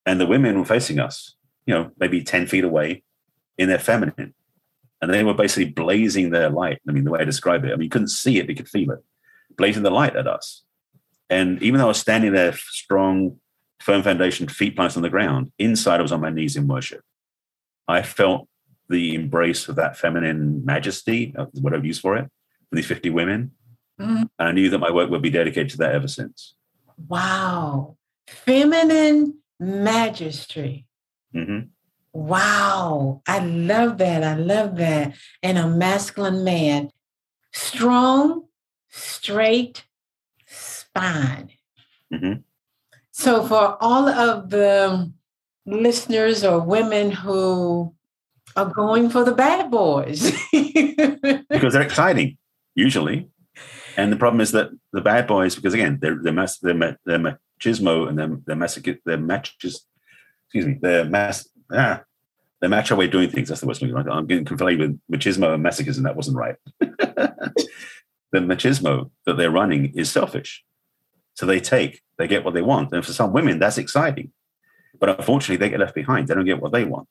And 0.06 0.20
the 0.20 0.26
women 0.26 0.58
were 0.58 0.64
facing 0.64 0.98
us, 0.98 1.34
you 1.66 1.74
know, 1.74 1.90
maybe 1.98 2.22
10 2.22 2.46
feet 2.46 2.64
away 2.64 3.02
in 3.58 3.68
their 3.68 3.78
feminine. 3.78 4.34
And 5.02 5.12
they 5.12 5.22
were 5.22 5.34
basically 5.34 5.70
blazing 5.70 6.30
their 6.30 6.50
light. 6.50 6.80
I 6.88 6.92
mean, 6.92 7.04
the 7.04 7.10
way 7.10 7.20
I 7.20 7.24
describe 7.24 7.64
it, 7.64 7.72
I 7.72 7.76
mean, 7.76 7.84
you 7.84 7.90
couldn't 7.90 8.08
see 8.08 8.38
it, 8.38 8.46
but 8.46 8.50
you 8.50 8.56
could 8.56 8.68
feel 8.68 8.90
it, 8.90 9.00
blazing 9.56 9.82
the 9.82 9.90
light 9.90 10.16
at 10.16 10.26
us. 10.26 10.62
And 11.28 11.62
even 11.62 11.78
though 11.78 11.86
I 11.86 11.88
was 11.88 12.00
standing 12.00 12.32
there, 12.32 12.54
strong, 12.54 13.38
firm 13.80 14.02
foundation, 14.02 14.46
feet 14.48 14.76
planted 14.76 14.98
on 14.98 15.02
the 15.02 15.10
ground, 15.10 15.52
inside 15.58 16.00
I 16.00 16.02
was 16.02 16.12
on 16.12 16.20
my 16.20 16.30
knees 16.30 16.56
in 16.56 16.68
worship. 16.68 17.02
I 17.88 18.02
felt 18.02 18.46
the 18.88 19.14
embrace 19.14 19.68
of 19.68 19.76
that 19.76 19.96
feminine 19.96 20.64
majesty, 20.64 21.34
uh, 21.36 21.46
what 21.54 21.74
I've 21.74 21.84
used 21.84 22.00
for 22.00 22.16
it, 22.16 22.24
for 22.68 22.76
these 22.76 22.86
50 22.86 23.10
women. 23.10 23.52
Mm-hmm. 24.00 24.24
And 24.38 24.48
I 24.48 24.52
knew 24.52 24.70
that 24.70 24.78
my 24.78 24.90
work 24.90 25.10
would 25.10 25.22
be 25.22 25.30
dedicated 25.30 25.70
to 25.70 25.76
that 25.78 25.94
ever 25.94 26.08
since. 26.08 26.54
Wow. 27.08 27.96
Feminine 28.26 29.38
majesty. 29.58 30.86
Mm-hmm. 31.34 31.68
Wow. 32.12 33.22
I 33.26 33.38
love 33.40 33.98
that. 33.98 34.24
I 34.24 34.34
love 34.34 34.76
that. 34.76 35.14
And 35.42 35.58
a 35.58 35.68
masculine 35.68 36.44
man. 36.44 36.90
Strong, 37.52 38.44
straight 38.88 39.84
spine. 40.46 41.50
Mm-hmm. 42.12 42.40
So, 43.20 43.44
for 43.46 43.76
all 43.82 44.08
of 44.08 44.48
the 44.48 45.12
listeners 45.66 46.42
or 46.42 46.58
women 46.58 47.10
who 47.10 47.94
are 48.56 48.64
going 48.64 49.10
for 49.10 49.24
the 49.24 49.34
bad 49.34 49.70
boys 49.70 50.32
because 51.50 51.74
they're 51.74 51.82
exciting 51.82 52.38
usually. 52.74 53.28
And 53.98 54.10
the 54.10 54.16
problem 54.16 54.40
is 54.40 54.52
that 54.52 54.70
the 54.94 55.02
bad 55.02 55.26
boys, 55.26 55.54
because 55.54 55.74
again, 55.74 55.98
they're 56.00 56.18
they're, 56.22 56.32
mas- 56.32 56.60
they're, 56.60 56.96
they're 57.04 57.18
machismo 57.18 58.08
and 58.08 58.18
they're 58.18 58.38
they're 58.46 58.56
masochist, 58.56 59.00
they're 59.04 59.18
matches, 59.18 59.84
excuse 60.46 60.64
me, 60.64 60.78
they're 60.80 61.04
mass 61.04 61.46
ah, 61.70 62.02
they're 62.62 62.70
macho 62.70 62.96
way 62.96 63.04
of 63.04 63.10
doing 63.10 63.28
things. 63.28 63.50
That's 63.50 63.60
the 63.60 63.66
worst 63.66 63.80
thing. 63.80 63.94
I'm 63.94 64.26
getting 64.28 64.46
conflated 64.46 64.78
with 64.78 65.00
machismo 65.12 65.52
and 65.52 65.62
masochism. 65.62 66.04
That 66.04 66.16
wasn't 66.16 66.38
right. 66.38 66.56
the 66.80 67.34
machismo 68.32 69.10
that 69.26 69.36
they're 69.36 69.50
running 69.50 69.92
is 69.94 70.10
selfish. 70.10 70.64
So 71.34 71.44
they 71.46 71.60
take, 71.60 72.00
they 72.20 72.28
get 72.28 72.44
what 72.44 72.52
they 72.52 72.60
want. 72.60 72.92
And 72.92 73.04
for 73.04 73.14
some 73.14 73.32
women, 73.32 73.58
that's 73.58 73.78
exciting. 73.78 74.30
But 74.98 75.18
unfortunately, 75.18 75.56
they 75.56 75.70
get 75.70 75.80
left 75.80 75.94
behind. 75.94 76.28
They 76.28 76.34
don't 76.34 76.44
get 76.44 76.60
what 76.60 76.70
they 76.70 76.84
want. 76.84 77.08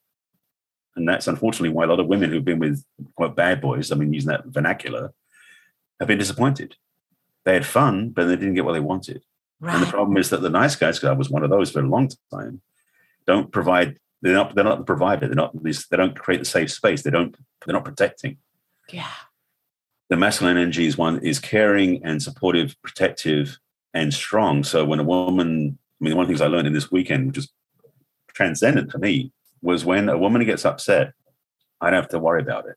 And 0.95 1.09
that's 1.09 1.27
unfortunately 1.27 1.69
why 1.69 1.85
a 1.85 1.87
lot 1.87 1.99
of 1.99 2.05
women 2.05 2.29
who've 2.29 2.45
been 2.45 2.59
with 2.59 2.85
quite 3.15 3.35
bad 3.35 3.59
boys, 3.59 3.91
I 3.91 3.95
mean, 3.95 4.13
using 4.13 4.29
that 4.29 4.45
vernacular, 4.45 5.11
have 5.99 6.07
been 6.07 6.19
disappointed. 6.19 6.75
They 7.43 7.55
had 7.55 7.65
fun, 7.65 8.09
but 8.09 8.25
they 8.25 8.35
didn't 8.35 8.53
get 8.53 8.65
what 8.65 8.73
they 8.73 8.79
wanted. 8.79 9.23
Right. 9.59 9.73
And 9.73 9.83
the 9.83 9.89
problem 9.89 10.15
is 10.17 10.29
that 10.29 10.43
the 10.43 10.49
nice 10.49 10.75
guys, 10.75 10.99
because 10.99 11.09
I 11.09 11.17
was 11.17 11.31
one 11.31 11.43
of 11.43 11.49
those 11.49 11.71
for 11.71 11.79
a 11.79 11.87
long 11.87 12.09
time, 12.31 12.61
don't 13.25 13.51
provide. 13.51 13.97
They're 14.21 14.33
not. 14.33 14.53
They're 14.53 14.63
not 14.63 14.77
the 14.77 14.83
provider. 14.83 15.25
They're 15.25 15.35
not. 15.35 15.53
They 15.63 15.97
don't 15.97 16.15
create 16.15 16.37
the 16.37 16.45
safe 16.45 16.71
space. 16.71 17.01
They 17.01 17.09
don't. 17.09 17.35
They're 17.65 17.73
not 17.73 17.85
protecting. 17.85 18.37
Yeah. 18.91 19.09
The 20.09 20.17
masculine 20.17 20.57
energy 20.57 20.85
is 20.85 20.99
one 20.99 21.19
is 21.19 21.39
caring 21.39 22.03
and 22.03 22.21
supportive, 22.21 22.75
protective, 22.83 23.57
and 23.93 24.13
strong. 24.13 24.63
So 24.63 24.85
when 24.85 24.99
a 24.99 25.03
woman, 25.03 25.77
I 25.99 26.03
mean, 26.03 26.15
one 26.15 26.23
of 26.23 26.27
the 26.27 26.33
things 26.33 26.41
I 26.41 26.47
learned 26.47 26.67
in 26.67 26.73
this 26.73 26.91
weekend, 26.91 27.27
which 27.27 27.37
is 27.39 27.51
transcendent 28.33 28.91
for 28.91 28.97
me, 28.97 29.31
was 29.61 29.85
when 29.85 30.09
a 30.09 30.17
woman 30.17 30.45
gets 30.45 30.65
upset, 30.65 31.13
I 31.81 31.89
don't 31.89 32.01
have 32.01 32.09
to 32.09 32.19
worry 32.19 32.41
about 32.41 32.67
it. 32.67 32.75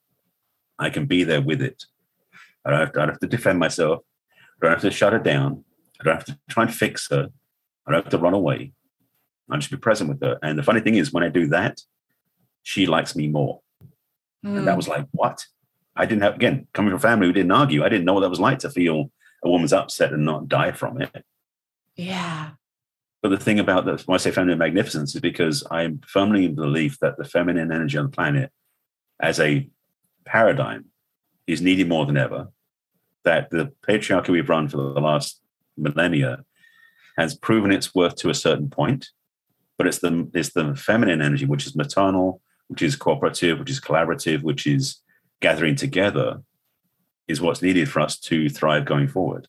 I 0.78 0.90
can 0.90 1.06
be 1.06 1.24
there 1.24 1.40
with 1.40 1.62
it. 1.62 1.84
I 2.64 2.70
don't 2.70 2.80
have 2.80 2.92
to, 2.92 2.98
I 3.00 3.02
don't 3.02 3.14
have 3.14 3.20
to 3.20 3.26
defend 3.26 3.58
myself. 3.58 4.00
I 4.60 4.66
don't 4.66 4.72
have 4.72 4.82
to 4.82 4.90
shut 4.90 5.12
her 5.12 5.18
down. 5.18 5.64
I 6.00 6.04
don't 6.04 6.14
have 6.14 6.24
to 6.26 6.38
try 6.48 6.64
and 6.64 6.74
fix 6.74 7.08
her. 7.10 7.28
I 7.86 7.92
don't 7.92 8.04
have 8.04 8.10
to 8.10 8.18
run 8.18 8.34
away. 8.34 8.72
I 9.50 9.56
just 9.56 9.70
be 9.70 9.76
present 9.76 10.08
with 10.08 10.22
her. 10.22 10.38
And 10.42 10.58
the 10.58 10.62
funny 10.62 10.80
thing 10.80 10.94
is, 10.94 11.12
when 11.12 11.24
I 11.24 11.28
do 11.28 11.46
that, 11.48 11.80
she 12.62 12.86
likes 12.86 13.14
me 13.14 13.28
more. 13.28 13.60
Mm. 14.44 14.58
And 14.58 14.66
that 14.66 14.72
hmm. 14.72 14.76
was 14.76 14.88
like, 14.88 15.06
what? 15.10 15.44
I 15.94 16.06
didn't 16.06 16.22
have, 16.22 16.36
again, 16.36 16.66
coming 16.72 16.90
from 16.90 16.96
a 16.96 17.00
family 17.00 17.26
who 17.26 17.32
didn't 17.32 17.52
argue, 17.52 17.84
I 17.84 17.88
didn't 17.88 18.06
know 18.06 18.14
what 18.14 18.20
that 18.20 18.30
was 18.30 18.40
like 18.40 18.60
to 18.60 18.70
feel 18.70 19.10
a 19.44 19.48
woman's 19.48 19.72
upset 19.72 20.12
and 20.12 20.24
not 20.24 20.48
die 20.48 20.72
from 20.72 21.00
it. 21.00 21.24
Yeah. 21.96 22.50
But 23.22 23.30
the 23.30 23.38
thing 23.38 23.60
about 23.60 23.84
the, 23.84 24.02
when 24.06 24.14
I 24.14 24.18
say 24.18 24.30
feminine 24.30 24.58
magnificence 24.58 25.14
is 25.14 25.20
because 25.20 25.64
I'm 25.70 26.00
firmly 26.06 26.44
in 26.44 26.54
belief 26.54 26.98
that 27.00 27.16
the 27.16 27.24
feminine 27.24 27.70
energy 27.70 27.96
on 27.96 28.06
the 28.06 28.10
planet 28.10 28.50
as 29.20 29.38
a 29.38 29.68
paradigm 30.24 30.86
is 31.46 31.62
needed 31.62 31.88
more 31.88 32.06
than 32.06 32.16
ever. 32.16 32.48
That 33.24 33.50
the 33.50 33.72
patriarchy 33.86 34.30
we've 34.30 34.48
run 34.48 34.68
for 34.68 34.78
the 34.78 35.00
last 35.00 35.40
millennia 35.76 36.44
has 37.16 37.36
proven 37.36 37.70
its 37.70 37.94
worth 37.94 38.16
to 38.16 38.30
a 38.30 38.34
certain 38.34 38.68
point, 38.68 39.10
but 39.78 39.86
it's 39.86 39.98
the 39.98 40.28
it's 40.34 40.52
the 40.52 40.74
feminine 40.74 41.22
energy, 41.22 41.44
which 41.44 41.66
is 41.66 41.76
maternal, 41.76 42.40
which 42.66 42.82
is 42.82 42.96
cooperative, 42.96 43.60
which 43.60 43.70
is 43.70 43.80
collaborative, 43.80 44.42
which 44.42 44.66
is 44.66 44.96
gathering 45.40 45.76
together, 45.76 46.42
is 47.28 47.40
what's 47.40 47.62
needed 47.62 47.88
for 47.88 48.00
us 48.00 48.18
to 48.18 48.48
thrive 48.48 48.84
going 48.84 49.08
forward. 49.08 49.48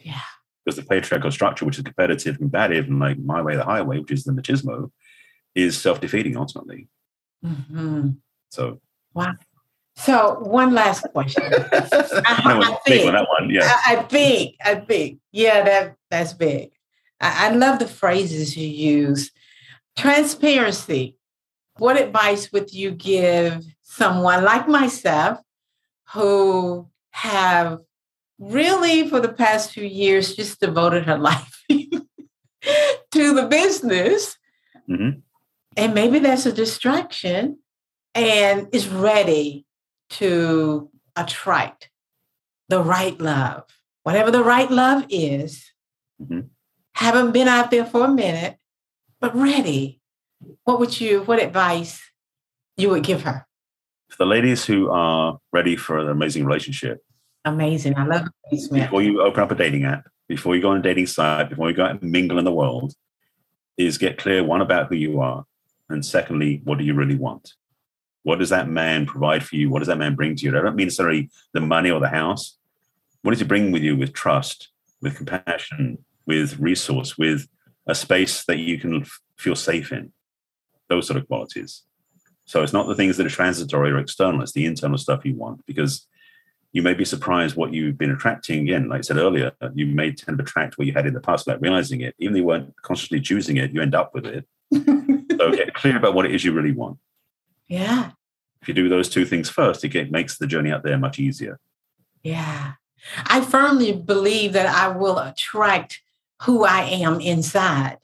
Yeah 0.00 0.20
because 0.66 0.76
the 0.76 0.82
patriarchal 0.82 1.30
structure, 1.30 1.64
which 1.64 1.78
is 1.78 1.84
competitive 1.84 2.34
and 2.34 2.50
combative, 2.50 2.86
and 2.86 2.98
like 2.98 3.18
my 3.18 3.40
way, 3.40 3.54
the 3.54 3.64
highway, 3.64 4.00
which 4.00 4.10
is 4.10 4.24
the 4.24 4.32
machismo, 4.32 4.90
is 5.54 5.80
self 5.80 6.00
defeating 6.00 6.36
ultimately. 6.36 6.88
Mm-hmm. 7.44 8.10
So, 8.50 8.80
wow. 9.14 9.34
So 9.94 10.40
one 10.40 10.74
last 10.74 11.06
question. 11.12 11.44
I, 11.52 11.62
I, 11.72 12.78
think, 12.84 13.10
that 13.12 13.26
one, 13.28 13.48
yeah. 13.48 13.72
I, 13.86 13.96
I, 13.96 14.02
think, 14.02 14.56
I 14.62 14.74
think, 14.74 15.20
yeah, 15.32 15.62
that 15.62 15.96
that's 16.10 16.32
big. 16.32 16.72
I, 17.20 17.48
I 17.48 17.50
love 17.52 17.78
the 17.78 17.86
phrases 17.86 18.56
you 18.56 18.66
use. 18.66 19.30
Transparency. 19.96 21.16
What 21.78 21.96
advice 21.96 22.52
would 22.52 22.72
you 22.72 22.90
give 22.90 23.64
someone 23.82 24.44
like 24.44 24.68
myself 24.68 25.38
who 26.16 26.88
have 27.10 27.80
really 28.38 29.08
for 29.08 29.20
the 29.20 29.32
past 29.32 29.72
few 29.72 29.84
years 29.84 30.34
just 30.34 30.60
devoted 30.60 31.04
her 31.04 31.18
life 31.30 31.62
to 31.68 33.34
the 33.34 33.46
business? 33.48 34.36
Mm-hmm. 34.88 35.20
And 35.76 35.94
maybe 35.94 36.18
that's 36.18 36.46
a 36.46 36.52
distraction 36.52 37.58
and 38.14 38.68
is 38.72 38.88
ready 38.88 39.66
to 40.10 40.90
attract 41.16 41.90
the 42.68 42.82
right 42.82 43.20
love, 43.20 43.64
whatever 44.02 44.30
the 44.30 44.42
right 44.42 44.70
love 44.70 45.04
is. 45.10 45.70
Mm-hmm. 46.20 46.40
Haven't 46.94 47.32
been 47.32 47.48
out 47.48 47.70
there 47.70 47.84
for 47.84 48.06
a 48.06 48.10
minute, 48.10 48.56
but 49.20 49.36
ready. 49.36 50.00
What 50.64 50.80
would 50.80 50.98
you, 50.98 51.22
what 51.22 51.42
advice 51.42 52.00
you 52.76 52.88
would 52.88 53.02
give 53.02 53.22
her? 53.22 53.45
For 54.16 54.24
the 54.24 54.30
ladies 54.30 54.64
who 54.64 54.88
are 54.90 55.38
ready 55.52 55.76
for 55.76 55.98
an 55.98 56.08
amazing 56.08 56.46
relationship. 56.46 57.04
Amazing. 57.44 57.98
I 57.98 58.06
love 58.06 58.26
it. 58.50 58.72
Before 58.72 59.02
you 59.02 59.20
open 59.20 59.42
up 59.42 59.50
a 59.50 59.54
dating 59.54 59.84
app, 59.84 60.08
before 60.26 60.56
you 60.56 60.62
go 60.62 60.70
on 60.70 60.78
a 60.78 60.82
dating 60.82 61.08
site, 61.08 61.50
before 61.50 61.68
you 61.68 61.76
go 61.76 61.84
out 61.84 62.00
and 62.00 62.10
mingle 62.10 62.38
in 62.38 62.46
the 62.46 62.52
world, 62.52 62.94
is 63.76 63.98
get 63.98 64.16
clear 64.16 64.42
one 64.42 64.62
about 64.62 64.88
who 64.88 64.94
you 64.94 65.20
are. 65.20 65.44
And 65.90 66.02
secondly, 66.04 66.62
what 66.64 66.78
do 66.78 66.84
you 66.84 66.94
really 66.94 67.14
want? 67.14 67.52
What 68.22 68.38
does 68.38 68.48
that 68.48 68.70
man 68.70 69.04
provide 69.04 69.44
for 69.44 69.56
you? 69.56 69.68
What 69.68 69.80
does 69.80 69.88
that 69.88 69.98
man 69.98 70.14
bring 70.14 70.34
to 70.34 70.44
you? 70.46 70.56
I 70.56 70.62
don't 70.62 70.76
mean 70.76 70.86
necessarily 70.86 71.28
the 71.52 71.60
money 71.60 71.90
or 71.90 72.00
the 72.00 72.08
house. 72.08 72.56
What 73.20 73.32
does 73.32 73.40
he 73.40 73.46
bring 73.46 73.70
with 73.70 73.82
you 73.82 73.96
with 73.96 74.14
trust, 74.14 74.70
with 75.02 75.16
compassion, 75.16 76.04
with 76.24 76.58
resource, 76.58 77.18
with 77.18 77.48
a 77.86 77.94
space 77.94 78.44
that 78.46 78.58
you 78.60 78.78
can 78.78 79.04
feel 79.36 79.56
safe 79.56 79.92
in? 79.92 80.14
Those 80.88 81.06
sort 81.06 81.18
of 81.18 81.28
qualities. 81.28 81.82
So 82.46 82.62
it's 82.62 82.72
not 82.72 82.86
the 82.86 82.94
things 82.94 83.16
that 83.16 83.26
are 83.26 83.30
transitory 83.30 83.90
or 83.90 83.98
external, 83.98 84.42
it's 84.42 84.52
the 84.52 84.66
internal 84.66 84.98
stuff 84.98 85.24
you 85.24 85.34
want 85.34 85.66
because 85.66 86.06
you 86.72 86.82
may 86.82 86.94
be 86.94 87.04
surprised 87.04 87.56
what 87.56 87.72
you've 87.72 87.98
been 87.98 88.10
attracting. 88.10 88.60
Again, 88.60 88.88
like 88.88 88.98
I 88.98 89.02
said 89.02 89.16
earlier, 89.16 89.52
you 89.74 89.86
may 89.86 90.12
tend 90.12 90.38
to 90.38 90.44
attract 90.44 90.78
what 90.78 90.86
you 90.86 90.92
had 90.92 91.06
in 91.06 91.14
the 91.14 91.20
past 91.20 91.46
without 91.46 91.60
realizing 91.60 92.02
it. 92.02 92.14
Even 92.18 92.34
though 92.34 92.40
you 92.40 92.44
weren't 92.44 92.74
consciously 92.82 93.20
choosing 93.20 93.56
it, 93.56 93.72
you 93.72 93.80
end 93.80 93.94
up 93.94 94.14
with 94.14 94.26
it. 94.26 94.46
so 94.72 95.50
get 95.56 95.74
clear 95.74 95.96
about 95.96 96.14
what 96.14 96.26
it 96.26 96.34
is 96.34 96.44
you 96.44 96.52
really 96.52 96.72
want. 96.72 96.98
Yeah. 97.66 98.10
If 98.60 98.68
you 98.68 98.74
do 98.74 98.88
those 98.88 99.08
two 99.08 99.24
things 99.24 99.48
first, 99.48 99.84
it 99.84 100.10
makes 100.10 100.38
the 100.38 100.46
journey 100.46 100.70
out 100.70 100.82
there 100.82 100.98
much 100.98 101.18
easier. 101.18 101.58
Yeah. 102.22 102.72
I 103.24 103.40
firmly 103.40 103.92
believe 103.92 104.52
that 104.52 104.66
I 104.66 104.88
will 104.88 105.18
attract 105.18 106.02
who 106.42 106.64
I 106.64 106.82
am 106.82 107.20
inside. 107.20 107.98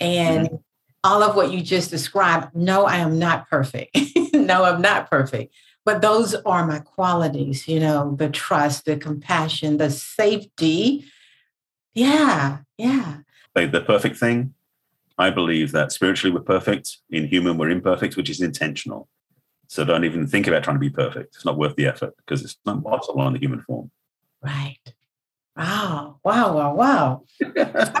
And 0.00 0.48
mm-hmm. 0.48 0.56
All 1.04 1.22
of 1.22 1.36
what 1.36 1.52
you 1.52 1.62
just 1.62 1.90
described, 1.90 2.54
no, 2.54 2.84
I 2.84 2.96
am 2.96 3.18
not 3.18 3.48
perfect. 3.48 3.96
no, 4.32 4.64
I'm 4.64 4.80
not 4.80 5.10
perfect. 5.10 5.54
But 5.84 6.02
those 6.02 6.34
are 6.34 6.66
my 6.66 6.80
qualities, 6.80 7.66
you 7.66 7.80
know, 7.80 8.14
the 8.16 8.28
trust, 8.28 8.84
the 8.84 8.96
compassion, 8.96 9.78
the 9.78 9.90
safety. 9.90 11.04
Yeah, 11.94 12.58
yeah. 12.76 13.18
The 13.54 13.80
perfect 13.80 14.16
thing, 14.16 14.54
I 15.16 15.30
believe 15.30 15.72
that 15.72 15.90
spiritually 15.90 16.32
we're 16.32 16.44
perfect, 16.44 16.98
in 17.10 17.26
human 17.26 17.58
we're 17.58 17.70
imperfect, 17.70 18.16
which 18.16 18.30
is 18.30 18.40
intentional. 18.40 19.08
So 19.66 19.84
don't 19.84 20.04
even 20.04 20.26
think 20.26 20.46
about 20.46 20.62
trying 20.62 20.76
to 20.76 20.80
be 20.80 20.90
perfect. 20.90 21.34
It's 21.34 21.44
not 21.44 21.58
worth 21.58 21.74
the 21.74 21.86
effort 21.86 22.14
because 22.18 22.44
it's 22.44 22.56
not 22.64 22.84
possible 22.84 23.26
in 23.26 23.32
the 23.32 23.38
human 23.38 23.62
form. 23.62 23.90
Right. 24.42 24.94
Ah, 25.58 26.14
wow. 26.22 26.54
Wow. 26.54 26.54
Wow. 26.54 26.74
Wow. 26.74 27.24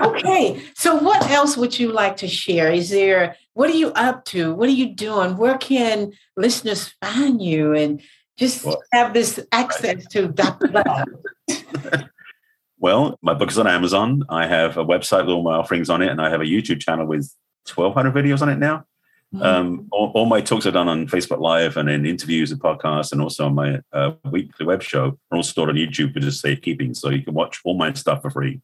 okay. 0.00 0.62
So 0.74 0.96
what 0.96 1.28
else 1.28 1.56
would 1.56 1.78
you 1.78 1.92
like 1.92 2.16
to 2.18 2.28
share? 2.28 2.70
Is 2.70 2.90
there 2.90 3.36
what 3.54 3.68
are 3.68 3.74
you 3.74 3.88
up 3.94 4.24
to? 4.26 4.54
What 4.54 4.68
are 4.68 4.72
you 4.72 4.94
doing? 4.94 5.36
Where 5.36 5.58
can 5.58 6.12
listeners 6.36 6.94
find 7.02 7.42
you 7.42 7.74
and 7.74 8.00
just 8.38 8.64
well, 8.64 8.80
have 8.92 9.12
this 9.12 9.40
access 9.50 10.06
to 10.12 10.28
Dr. 10.28 10.68
Love? 10.68 11.08
well, 12.78 13.18
my 13.20 13.34
book 13.34 13.50
is 13.50 13.58
on 13.58 13.66
Amazon. 13.66 14.22
I 14.28 14.46
have 14.46 14.76
a 14.76 14.84
website 14.84 15.26
with 15.26 15.34
all 15.34 15.42
my 15.42 15.56
offerings 15.56 15.90
on 15.90 16.02
it, 16.02 16.08
and 16.08 16.20
I 16.20 16.30
have 16.30 16.40
a 16.40 16.44
YouTube 16.44 16.80
channel 16.80 17.06
with 17.06 17.34
1,200 17.74 18.14
videos 18.14 18.40
on 18.40 18.48
it 18.48 18.58
now. 18.58 18.84
Mm-hmm. 19.34 19.42
Um, 19.42 19.88
all, 19.92 20.10
all, 20.14 20.24
my 20.24 20.40
talks 20.40 20.64
are 20.64 20.70
done 20.70 20.88
on 20.88 21.06
Facebook 21.06 21.40
Live 21.40 21.76
and 21.76 21.90
in 21.90 22.06
interviews 22.06 22.50
and 22.50 22.60
podcasts, 22.60 23.12
and 23.12 23.20
also 23.20 23.44
on 23.44 23.54
my 23.54 23.80
uh, 23.92 24.12
weekly 24.30 24.64
web 24.64 24.82
show. 24.82 25.18
Are 25.30 25.36
all 25.36 25.42
stored 25.42 25.68
on 25.68 25.74
YouTube 25.76 26.14
for 26.14 26.20
just 26.20 26.40
safekeeping, 26.40 26.94
so 26.94 27.10
you 27.10 27.22
can 27.22 27.34
watch 27.34 27.60
all 27.64 27.74
my 27.74 27.92
stuff 27.92 28.22
for 28.22 28.30
free 28.30 28.62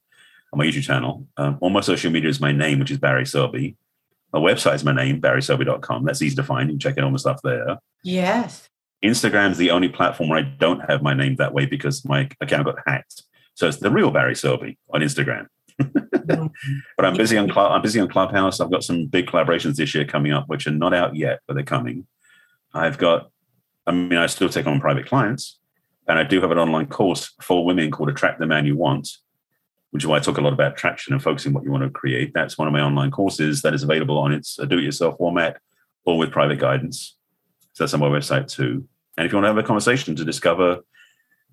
on 0.52 0.58
my 0.58 0.64
YouTube 0.64 0.84
channel. 0.84 1.26
Um, 1.36 1.58
all 1.60 1.68
my 1.68 1.82
social 1.82 2.10
media 2.10 2.30
is 2.30 2.40
my 2.40 2.52
name, 2.52 2.78
which 2.78 2.90
is 2.90 2.96
Barry 2.96 3.26
Selby. 3.26 3.76
My 4.32 4.40
website 4.40 4.76
is 4.76 4.84
my 4.84 4.94
name, 4.94 5.20
barryselby.com. 5.20 6.04
That's 6.04 6.22
easy 6.22 6.36
to 6.36 6.42
find. 6.42 6.68
You 6.68 6.74
can 6.74 6.80
check 6.80 6.98
out 6.98 7.04
all 7.04 7.10
my 7.10 7.18
stuff 7.18 7.40
there. 7.44 7.78
Yes. 8.02 8.68
Instagram 9.04 9.50
is 9.50 9.58
the 9.58 9.70
only 9.70 9.90
platform 9.90 10.30
where 10.30 10.38
I 10.38 10.42
don't 10.42 10.80
have 10.90 11.02
my 11.02 11.12
name 11.12 11.36
that 11.36 11.52
way 11.52 11.66
because 11.66 12.04
my 12.06 12.28
account 12.40 12.64
got 12.64 12.76
hacked. 12.86 13.22
So 13.54 13.68
it's 13.68 13.76
the 13.76 13.90
real 13.90 14.10
Barry 14.10 14.34
Selby 14.34 14.78
on 14.92 15.02
Instagram. 15.02 15.46
But 15.78 17.04
I'm 17.04 17.16
busy 17.16 17.36
on 17.36 17.48
Club, 17.48 17.72
I'm 17.72 17.82
busy 17.82 18.00
on 18.00 18.08
Clubhouse. 18.08 18.60
I've 18.60 18.70
got 18.70 18.84
some 18.84 19.06
big 19.06 19.26
collaborations 19.26 19.76
this 19.76 19.94
year 19.94 20.04
coming 20.04 20.32
up, 20.32 20.48
which 20.48 20.66
are 20.66 20.70
not 20.70 20.94
out 20.94 21.16
yet, 21.16 21.40
but 21.46 21.54
they're 21.54 21.64
coming. 21.64 22.06
I've 22.72 22.98
got, 22.98 23.30
I 23.86 23.92
mean, 23.92 24.18
I 24.18 24.26
still 24.26 24.48
take 24.48 24.66
on 24.66 24.80
private 24.80 25.06
clients, 25.06 25.58
and 26.08 26.18
I 26.18 26.24
do 26.24 26.40
have 26.40 26.50
an 26.50 26.58
online 26.58 26.86
course 26.86 27.32
for 27.40 27.64
women 27.64 27.90
called 27.90 28.08
Attract 28.08 28.38
the 28.38 28.46
Man 28.46 28.66
You 28.66 28.76
Want, 28.76 29.08
which 29.90 30.02
is 30.02 30.06
why 30.06 30.16
I 30.16 30.20
talk 30.20 30.38
a 30.38 30.40
lot 30.40 30.52
about 30.52 30.72
attraction 30.72 31.12
and 31.12 31.22
focusing 31.22 31.52
what 31.52 31.64
you 31.64 31.70
want 31.70 31.84
to 31.84 31.90
create. 31.90 32.32
That's 32.34 32.58
one 32.58 32.66
of 32.66 32.72
my 32.72 32.80
online 32.80 33.10
courses 33.10 33.62
that 33.62 33.74
is 33.74 33.82
available 33.82 34.18
on 34.18 34.32
its 34.32 34.56
do-it-yourself 34.56 35.18
format 35.18 35.58
or 36.04 36.18
with 36.18 36.32
private 36.32 36.58
guidance. 36.58 37.16
So 37.74 37.84
that's 37.84 37.94
on 37.94 38.00
my 38.00 38.08
website 38.08 38.48
too. 38.48 38.88
And 39.16 39.24
if 39.24 39.32
you 39.32 39.36
want 39.36 39.44
to 39.44 39.48
have 39.48 39.58
a 39.58 39.62
conversation 39.62 40.16
to 40.16 40.24
discover 40.24 40.80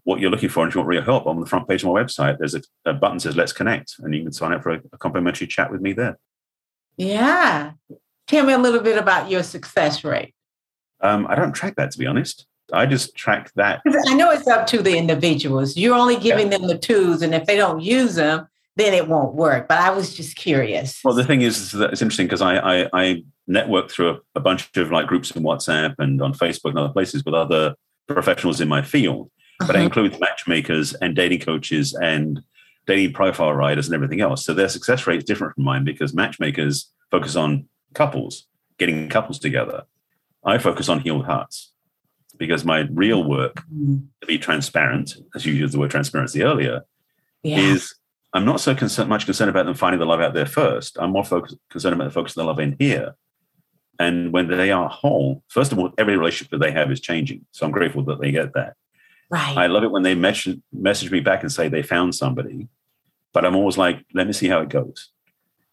what 0.04 0.20
you're 0.20 0.32
looking 0.32 0.50
for 0.50 0.64
and 0.64 0.70
if 0.70 0.76
you 0.76 0.80
want 0.80 0.90
real 0.90 1.02
help 1.02 1.28
on 1.28 1.40
the 1.40 1.46
front 1.46 1.68
page 1.68 1.84
of 1.84 1.90
my 1.90 2.02
website. 2.02 2.38
There's 2.38 2.56
a, 2.56 2.62
a 2.86 2.94
button 2.94 3.18
that 3.18 3.22
says 3.22 3.36
let's 3.36 3.54
connect 3.54 3.96
and 4.00 4.14
you 4.16 4.24
can 4.24 4.32
sign 4.32 4.54
up 4.54 4.64
for 4.64 4.72
a, 4.72 4.82
a, 4.92 4.98
complimentary 4.98 5.48
chat 5.48 5.72
with 5.72 5.82
me 5.82 5.94
there. 5.94 6.18
Yeah. 6.98 7.74
Tell 8.28 8.46
me 8.46 8.54
a 8.54 8.58
little 8.58 8.82
bit 8.82 8.98
about 8.98 9.30
your 9.30 9.44
success 9.44 10.04
rate. 10.04 10.34
Um, 11.02 11.26
i 11.28 11.36
don't 11.36 11.54
track 11.54 11.76
that 11.78 11.92
to 11.92 11.98
be 11.98 12.08
honest. 12.08 12.46
I 12.74 12.86
just 12.86 13.16
track 13.16 13.52
that. 13.56 13.82
I 14.08 14.14
know 14.14 14.32
it's 14.32 14.48
up 14.48 14.66
to 14.68 14.82
the 14.82 14.98
individuals. 14.98 15.76
You're 15.76 15.96
only 15.96 16.16
giving 16.16 16.52
yeah. 16.52 16.58
them 16.58 16.68
the 16.68 16.78
tools 16.78 17.22
and 17.22 17.36
if 17.36 17.46
they 17.46 17.56
don't 17.56 17.82
use 17.82 18.16
them 18.16 18.48
then 18.78 18.94
it 18.94 19.08
won't 19.08 19.36
work. 19.36 19.68
But 19.68 19.80
i 19.80 19.90
was 19.90 20.16
just 20.16 20.36
curious. 20.36 21.02
Well 21.04 21.14
the 21.14 21.26
thing 21.26 21.42
is 21.42 21.72
that 21.74 21.92
it's 21.92 22.02
interesting 22.02 22.28
because 22.28 22.42
I, 22.42 22.56
I, 22.56 22.90
I 22.94 23.24
network 23.48 23.92
through 23.92 24.12
a, 24.12 24.20
a 24.36 24.40
bunch 24.40 24.76
of 24.78 24.92
like 24.92 25.08
groups 25.08 25.32
in 25.32 25.44
whatsapp 25.44 25.94
and 26.00 26.22
on 26.22 26.34
facebook 26.34 26.70
and 26.70 26.80
other 26.80 26.94
places 26.94 27.24
with 27.26 27.34
other 27.34 27.76
professionals 28.08 28.62
in 28.62 28.68
my 28.68 28.82
field 28.82 29.30
but 29.68 29.76
uh-huh. 29.76 29.80
it 29.80 29.86
includes 29.86 30.20
matchmakers 30.20 30.94
and 30.96 31.16
dating 31.16 31.40
coaches 31.40 31.94
and 31.94 32.42
dating 32.88 33.14
profile 33.14 33.54
writers 33.54 33.88
and 33.88 33.96
everything 33.96 34.22
else. 34.22 34.46
So 34.46 34.54
their 34.54 34.70
success 34.70 35.06
rate 35.08 35.20
is 35.20 35.24
different 35.24 35.56
from 35.56 35.64
mine 35.64 35.84
because 35.84 36.14
matchmakers 36.14 36.92
focus 37.10 37.36
on 37.36 37.68
couples, 37.94 38.48
getting 38.78 39.10
couples 39.10 39.40
together. 39.40 39.84
I 40.44 40.58
focus 40.58 40.90
on 40.90 41.02
healed 41.02 41.26
hearts 41.26 41.72
because 42.38 42.66
my 42.66 42.88
real 42.92 43.24
work, 43.24 43.58
mm-hmm. 43.72 43.98
to 44.22 44.28
be 44.28 44.40
transparent, 44.40 45.16
as 45.36 45.46
you 45.46 45.54
used 45.54 45.74
the 45.74 45.80
word 45.80 45.92
transparency 45.92 46.42
earlier, 46.42 46.82
yeah. 47.44 47.58
is 47.58 47.94
I'm 48.34 48.46
not 48.46 48.62
so 48.62 48.74
concerned, 48.74 49.10
much 49.10 49.26
concerned 49.26 49.50
about 49.50 49.66
them 49.66 49.76
finding 49.76 50.00
the 50.00 50.06
love 50.06 50.22
out 50.22 50.34
there 50.34 50.46
first. 50.46 50.98
I'm 51.00 51.12
more 51.12 51.26
focused, 51.26 51.58
concerned 51.70 51.96
about 51.96 52.06
the 52.06 52.12
focus 52.12 52.34
the 52.34 52.44
love 52.44 52.60
in 52.60 52.76
here. 52.80 53.16
And 54.00 54.34
when 54.34 54.48
they 54.48 54.72
are 54.72 54.90
whole, 54.90 55.44
first 55.50 55.72
of 55.72 55.78
all, 55.78 55.92
every 55.98 56.18
relationship 56.18 56.50
that 56.52 56.60
they 56.60 56.72
have 56.72 56.92
is 56.92 57.00
changing. 57.00 57.46
So 57.52 57.66
I'm 57.66 57.72
grateful 57.72 58.04
that 58.06 58.20
they 58.20 58.32
get 58.32 58.54
that. 58.54 58.76
Right. 59.32 59.58
I 59.58 59.68
love 59.68 59.84
it 59.84 59.92
when 59.92 60.04
they 60.04 60.14
message, 60.14 60.60
message 60.74 61.10
me 61.10 61.22
back 61.22 61.42
and 61.42 61.52
say 61.52 61.70
they 61.70 61.84
found 61.84 62.14
somebody, 62.16 62.68
but 63.34 63.46
I'm 63.46 63.56
always 63.56 63.78
like, 63.78 64.06
let 64.14 64.28
me 64.28 64.34
see 64.34 64.50
how 64.50 64.60
it 64.60 64.70
goes. 64.70 65.10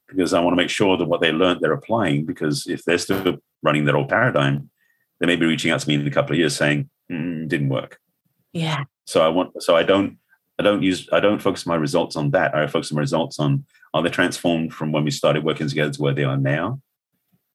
Because 0.07 0.33
I 0.33 0.41
want 0.41 0.53
to 0.53 0.63
make 0.63 0.71
sure 0.71 0.97
that 0.97 1.07
what 1.07 1.21
they 1.21 1.33
learned 1.33 1.61
they're 1.61 1.73
applying. 1.73 2.25
Because 2.25 2.67
if 2.69 2.85
they're 2.85 2.99
still 2.99 3.39
running 3.63 3.85
their 3.85 3.97
old 3.97 4.09
paradigm, 4.09 4.71
they 5.19 5.27
may 5.27 5.35
be 5.35 5.45
reaching 5.45 5.73
out 5.73 5.81
to 5.81 5.89
me 5.89 5.95
in 5.97 6.07
a 6.07 6.11
couple 6.11 6.33
of 6.33 6.39
years 6.39 6.57
saying, 6.57 6.89
mm, 7.11 7.49
didn't 7.49 7.69
work. 7.69 7.99
Yeah. 8.53 8.85
So 9.07 9.23
I 9.23 9.29
want, 9.29 9.61
so 9.63 9.77
I 9.77 9.83
don't, 9.83 10.19
I 10.59 10.63
don't 10.63 10.83
use, 10.83 11.09
I 11.13 11.21
don't 11.21 11.43
focus 11.43 11.67
my 11.67 11.75
results 11.75 12.15
on 12.17 12.31
that. 12.31 12.55
I 12.55 12.67
focus 12.69 12.93
my 12.93 13.01
results 13.01 13.39
on 13.41 13.65
are 13.93 14.03
they 14.03 14.11
transformed 14.11 14.73
from 14.73 14.93
when 14.93 15.05
we 15.05 15.11
started 15.11 15.45
working 15.45 15.69
together 15.69 15.93
to 15.93 16.03
where 16.03 16.15
they 16.15 16.25
are 16.25 16.37
now? 16.37 16.81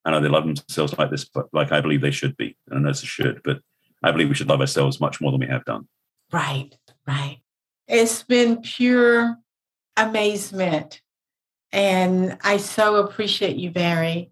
And 0.05 0.13
are 0.13 0.21
they 0.21 0.27
love 0.27 0.43
themselves 0.43 0.97
like 0.97 1.11
this, 1.11 1.23
but 1.23 1.47
like 1.53 1.71
I 1.71 1.79
believe 1.79 2.01
they 2.01 2.11
should 2.11 2.35
be. 2.35 2.57
And 2.69 2.85
that's 2.85 3.03
a 3.03 3.05
should, 3.05 3.41
but 3.43 3.61
I 4.03 4.11
believe 4.11 4.29
we 4.29 4.35
should 4.35 4.49
love 4.49 4.61
ourselves 4.61 4.99
much 4.99 5.21
more 5.21 5.31
than 5.31 5.39
we 5.39 5.47
have 5.47 5.65
done. 5.65 5.87
Right, 6.31 6.75
right. 7.07 7.39
It's 7.87 8.23
been 8.23 8.61
pure 8.61 9.37
amazement. 9.97 11.01
And 11.71 12.37
I 12.43 12.57
so 12.57 12.97
appreciate 12.97 13.55
you, 13.55 13.71
Barry. 13.71 14.31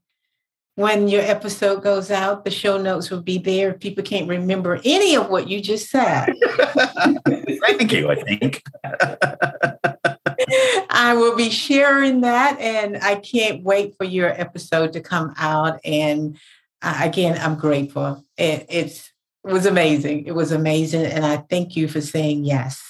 when 0.75 1.07
your 1.07 1.21
episode 1.21 1.83
goes 1.83 2.09
out, 2.11 2.43
the 2.45 2.51
show 2.51 2.77
notes 2.81 3.09
will 3.09 3.21
be 3.21 3.37
there. 3.37 3.73
People 3.73 4.03
can't 4.03 4.27
remember 4.27 4.79
any 4.83 5.15
of 5.15 5.29
what 5.29 5.47
you 5.47 5.61
just 5.61 5.89
said. 5.89 6.33
Thank 7.27 7.91
you, 7.91 8.09
I 8.09 8.15
think. 8.15 8.63
I 10.89 11.13
will 11.15 11.35
be 11.35 11.49
sharing 11.49 12.21
that, 12.21 12.59
and 12.59 12.97
I 12.97 13.15
can't 13.15 13.63
wait 13.63 13.95
for 13.97 14.05
your 14.05 14.29
episode 14.29 14.93
to 14.93 15.01
come 15.01 15.33
out. 15.37 15.79
And 15.83 16.37
uh, 16.81 16.99
again, 17.03 17.37
I'm 17.39 17.55
grateful. 17.55 18.25
It, 18.37 18.65
it's, 18.69 19.07
it 19.07 19.10
was 19.43 19.65
amazing. 19.65 20.25
It 20.25 20.35
was 20.35 20.51
amazing. 20.51 21.05
And 21.05 21.25
I 21.25 21.37
thank 21.37 21.75
you 21.75 21.87
for 21.87 22.01
saying 22.01 22.45
yes. 22.45 22.81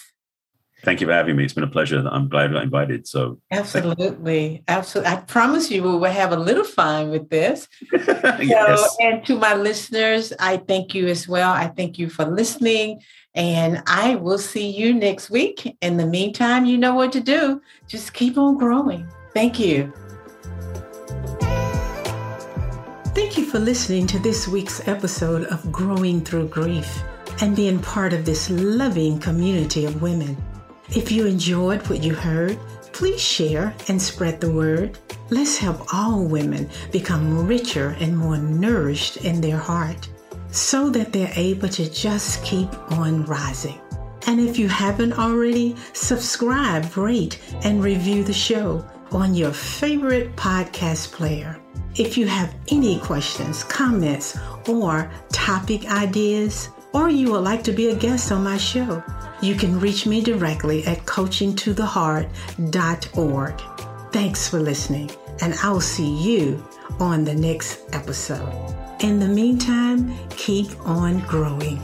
Thank 0.83 0.99
you 0.99 1.05
for 1.05 1.13
having 1.13 1.35
me. 1.35 1.43
It's 1.43 1.53
been 1.53 1.63
a 1.63 1.67
pleasure. 1.67 2.03
I'm 2.09 2.27
glad 2.27 2.49
I 2.49 2.53
got 2.53 2.63
invited. 2.63 3.07
So 3.07 3.39
absolutely, 3.51 4.63
absolutely. 4.67 5.13
I 5.13 5.17
promise 5.17 5.69
you, 5.69 5.83
we 5.83 5.89
will 5.89 6.03
have 6.05 6.31
a 6.31 6.37
little 6.37 6.63
fun 6.63 7.11
with 7.11 7.29
this. 7.29 7.67
yes. 7.91 8.79
So, 8.79 8.87
and 8.99 9.23
to 9.27 9.37
my 9.37 9.53
listeners, 9.53 10.33
I 10.39 10.57
thank 10.57 10.95
you 10.95 11.07
as 11.07 11.27
well. 11.27 11.51
I 11.51 11.67
thank 11.67 11.99
you 11.99 12.09
for 12.09 12.25
listening, 12.25 13.01
and 13.35 13.83
I 13.85 14.15
will 14.15 14.39
see 14.39 14.71
you 14.71 14.91
next 14.91 15.29
week. 15.29 15.77
In 15.81 15.97
the 15.97 16.07
meantime, 16.07 16.65
you 16.65 16.79
know 16.79 16.95
what 16.95 17.11
to 17.11 17.19
do. 17.19 17.61
Just 17.87 18.13
keep 18.13 18.39
on 18.39 18.57
growing. 18.57 19.07
Thank 19.35 19.59
you. 19.59 19.93
Thank 21.11 21.41
you 21.43 21.60
for 23.51 23.59
listening 23.59 24.07
to 24.07 24.17
this 24.19 24.47
week's 24.47 24.87
episode 24.87 25.43
of 25.47 25.73
Growing 25.73 26.21
Through 26.21 26.47
Grief 26.47 27.03
and 27.41 27.53
being 27.53 27.79
part 27.79 28.13
of 28.13 28.23
this 28.23 28.49
loving 28.49 29.19
community 29.19 29.83
of 29.83 30.01
women. 30.01 30.41
If 30.95 31.11
you 31.11 31.25
enjoyed 31.25 31.85
what 31.89 32.01
you 32.01 32.15
heard, 32.15 32.57
please 32.93 33.19
share 33.19 33.75
and 33.89 34.01
spread 34.01 34.39
the 34.39 34.49
word. 34.49 34.97
Let's 35.31 35.57
help 35.57 35.93
all 35.93 36.23
women 36.23 36.69
become 36.93 37.45
richer 37.45 37.97
and 37.99 38.17
more 38.17 38.37
nourished 38.37 39.17
in 39.17 39.41
their 39.41 39.57
heart 39.57 40.07
so 40.51 40.89
that 40.91 41.11
they're 41.11 41.33
able 41.35 41.67
to 41.67 41.91
just 41.91 42.41
keep 42.45 42.73
on 42.93 43.25
rising. 43.25 43.81
And 44.27 44.39
if 44.39 44.57
you 44.57 44.69
haven't 44.69 45.19
already, 45.19 45.75
subscribe, 45.91 46.95
rate, 46.95 47.41
and 47.65 47.83
review 47.83 48.23
the 48.23 48.31
show 48.31 48.89
on 49.11 49.33
your 49.33 49.53
favorite 49.53 50.35
podcast 50.35 51.11
player. 51.11 51.59
If 51.95 52.17
you 52.17 52.27
have 52.27 52.53
any 52.69 52.99
questions, 52.99 53.63
comments, 53.63 54.37
or 54.67 55.09
topic 55.31 55.89
ideas, 55.91 56.69
or 56.93 57.09
you 57.09 57.31
would 57.31 57.43
like 57.43 57.63
to 57.63 57.71
be 57.71 57.89
a 57.89 57.95
guest 57.95 58.31
on 58.31 58.43
my 58.43 58.57
show, 58.57 59.03
you 59.41 59.55
can 59.55 59.79
reach 59.79 60.05
me 60.05 60.21
directly 60.21 60.85
at 60.85 60.99
coachingtotheheart.org. 61.05 63.61
Thanks 64.11 64.47
for 64.47 64.59
listening, 64.59 65.09
and 65.41 65.55
I'll 65.63 65.81
see 65.81 66.09
you 66.09 66.63
on 66.99 67.23
the 67.23 67.35
next 67.35 67.79
episode. 67.93 68.75
In 69.01 69.19
the 69.19 69.27
meantime, 69.27 70.15
keep 70.29 70.67
on 70.85 71.21
growing. 71.21 71.81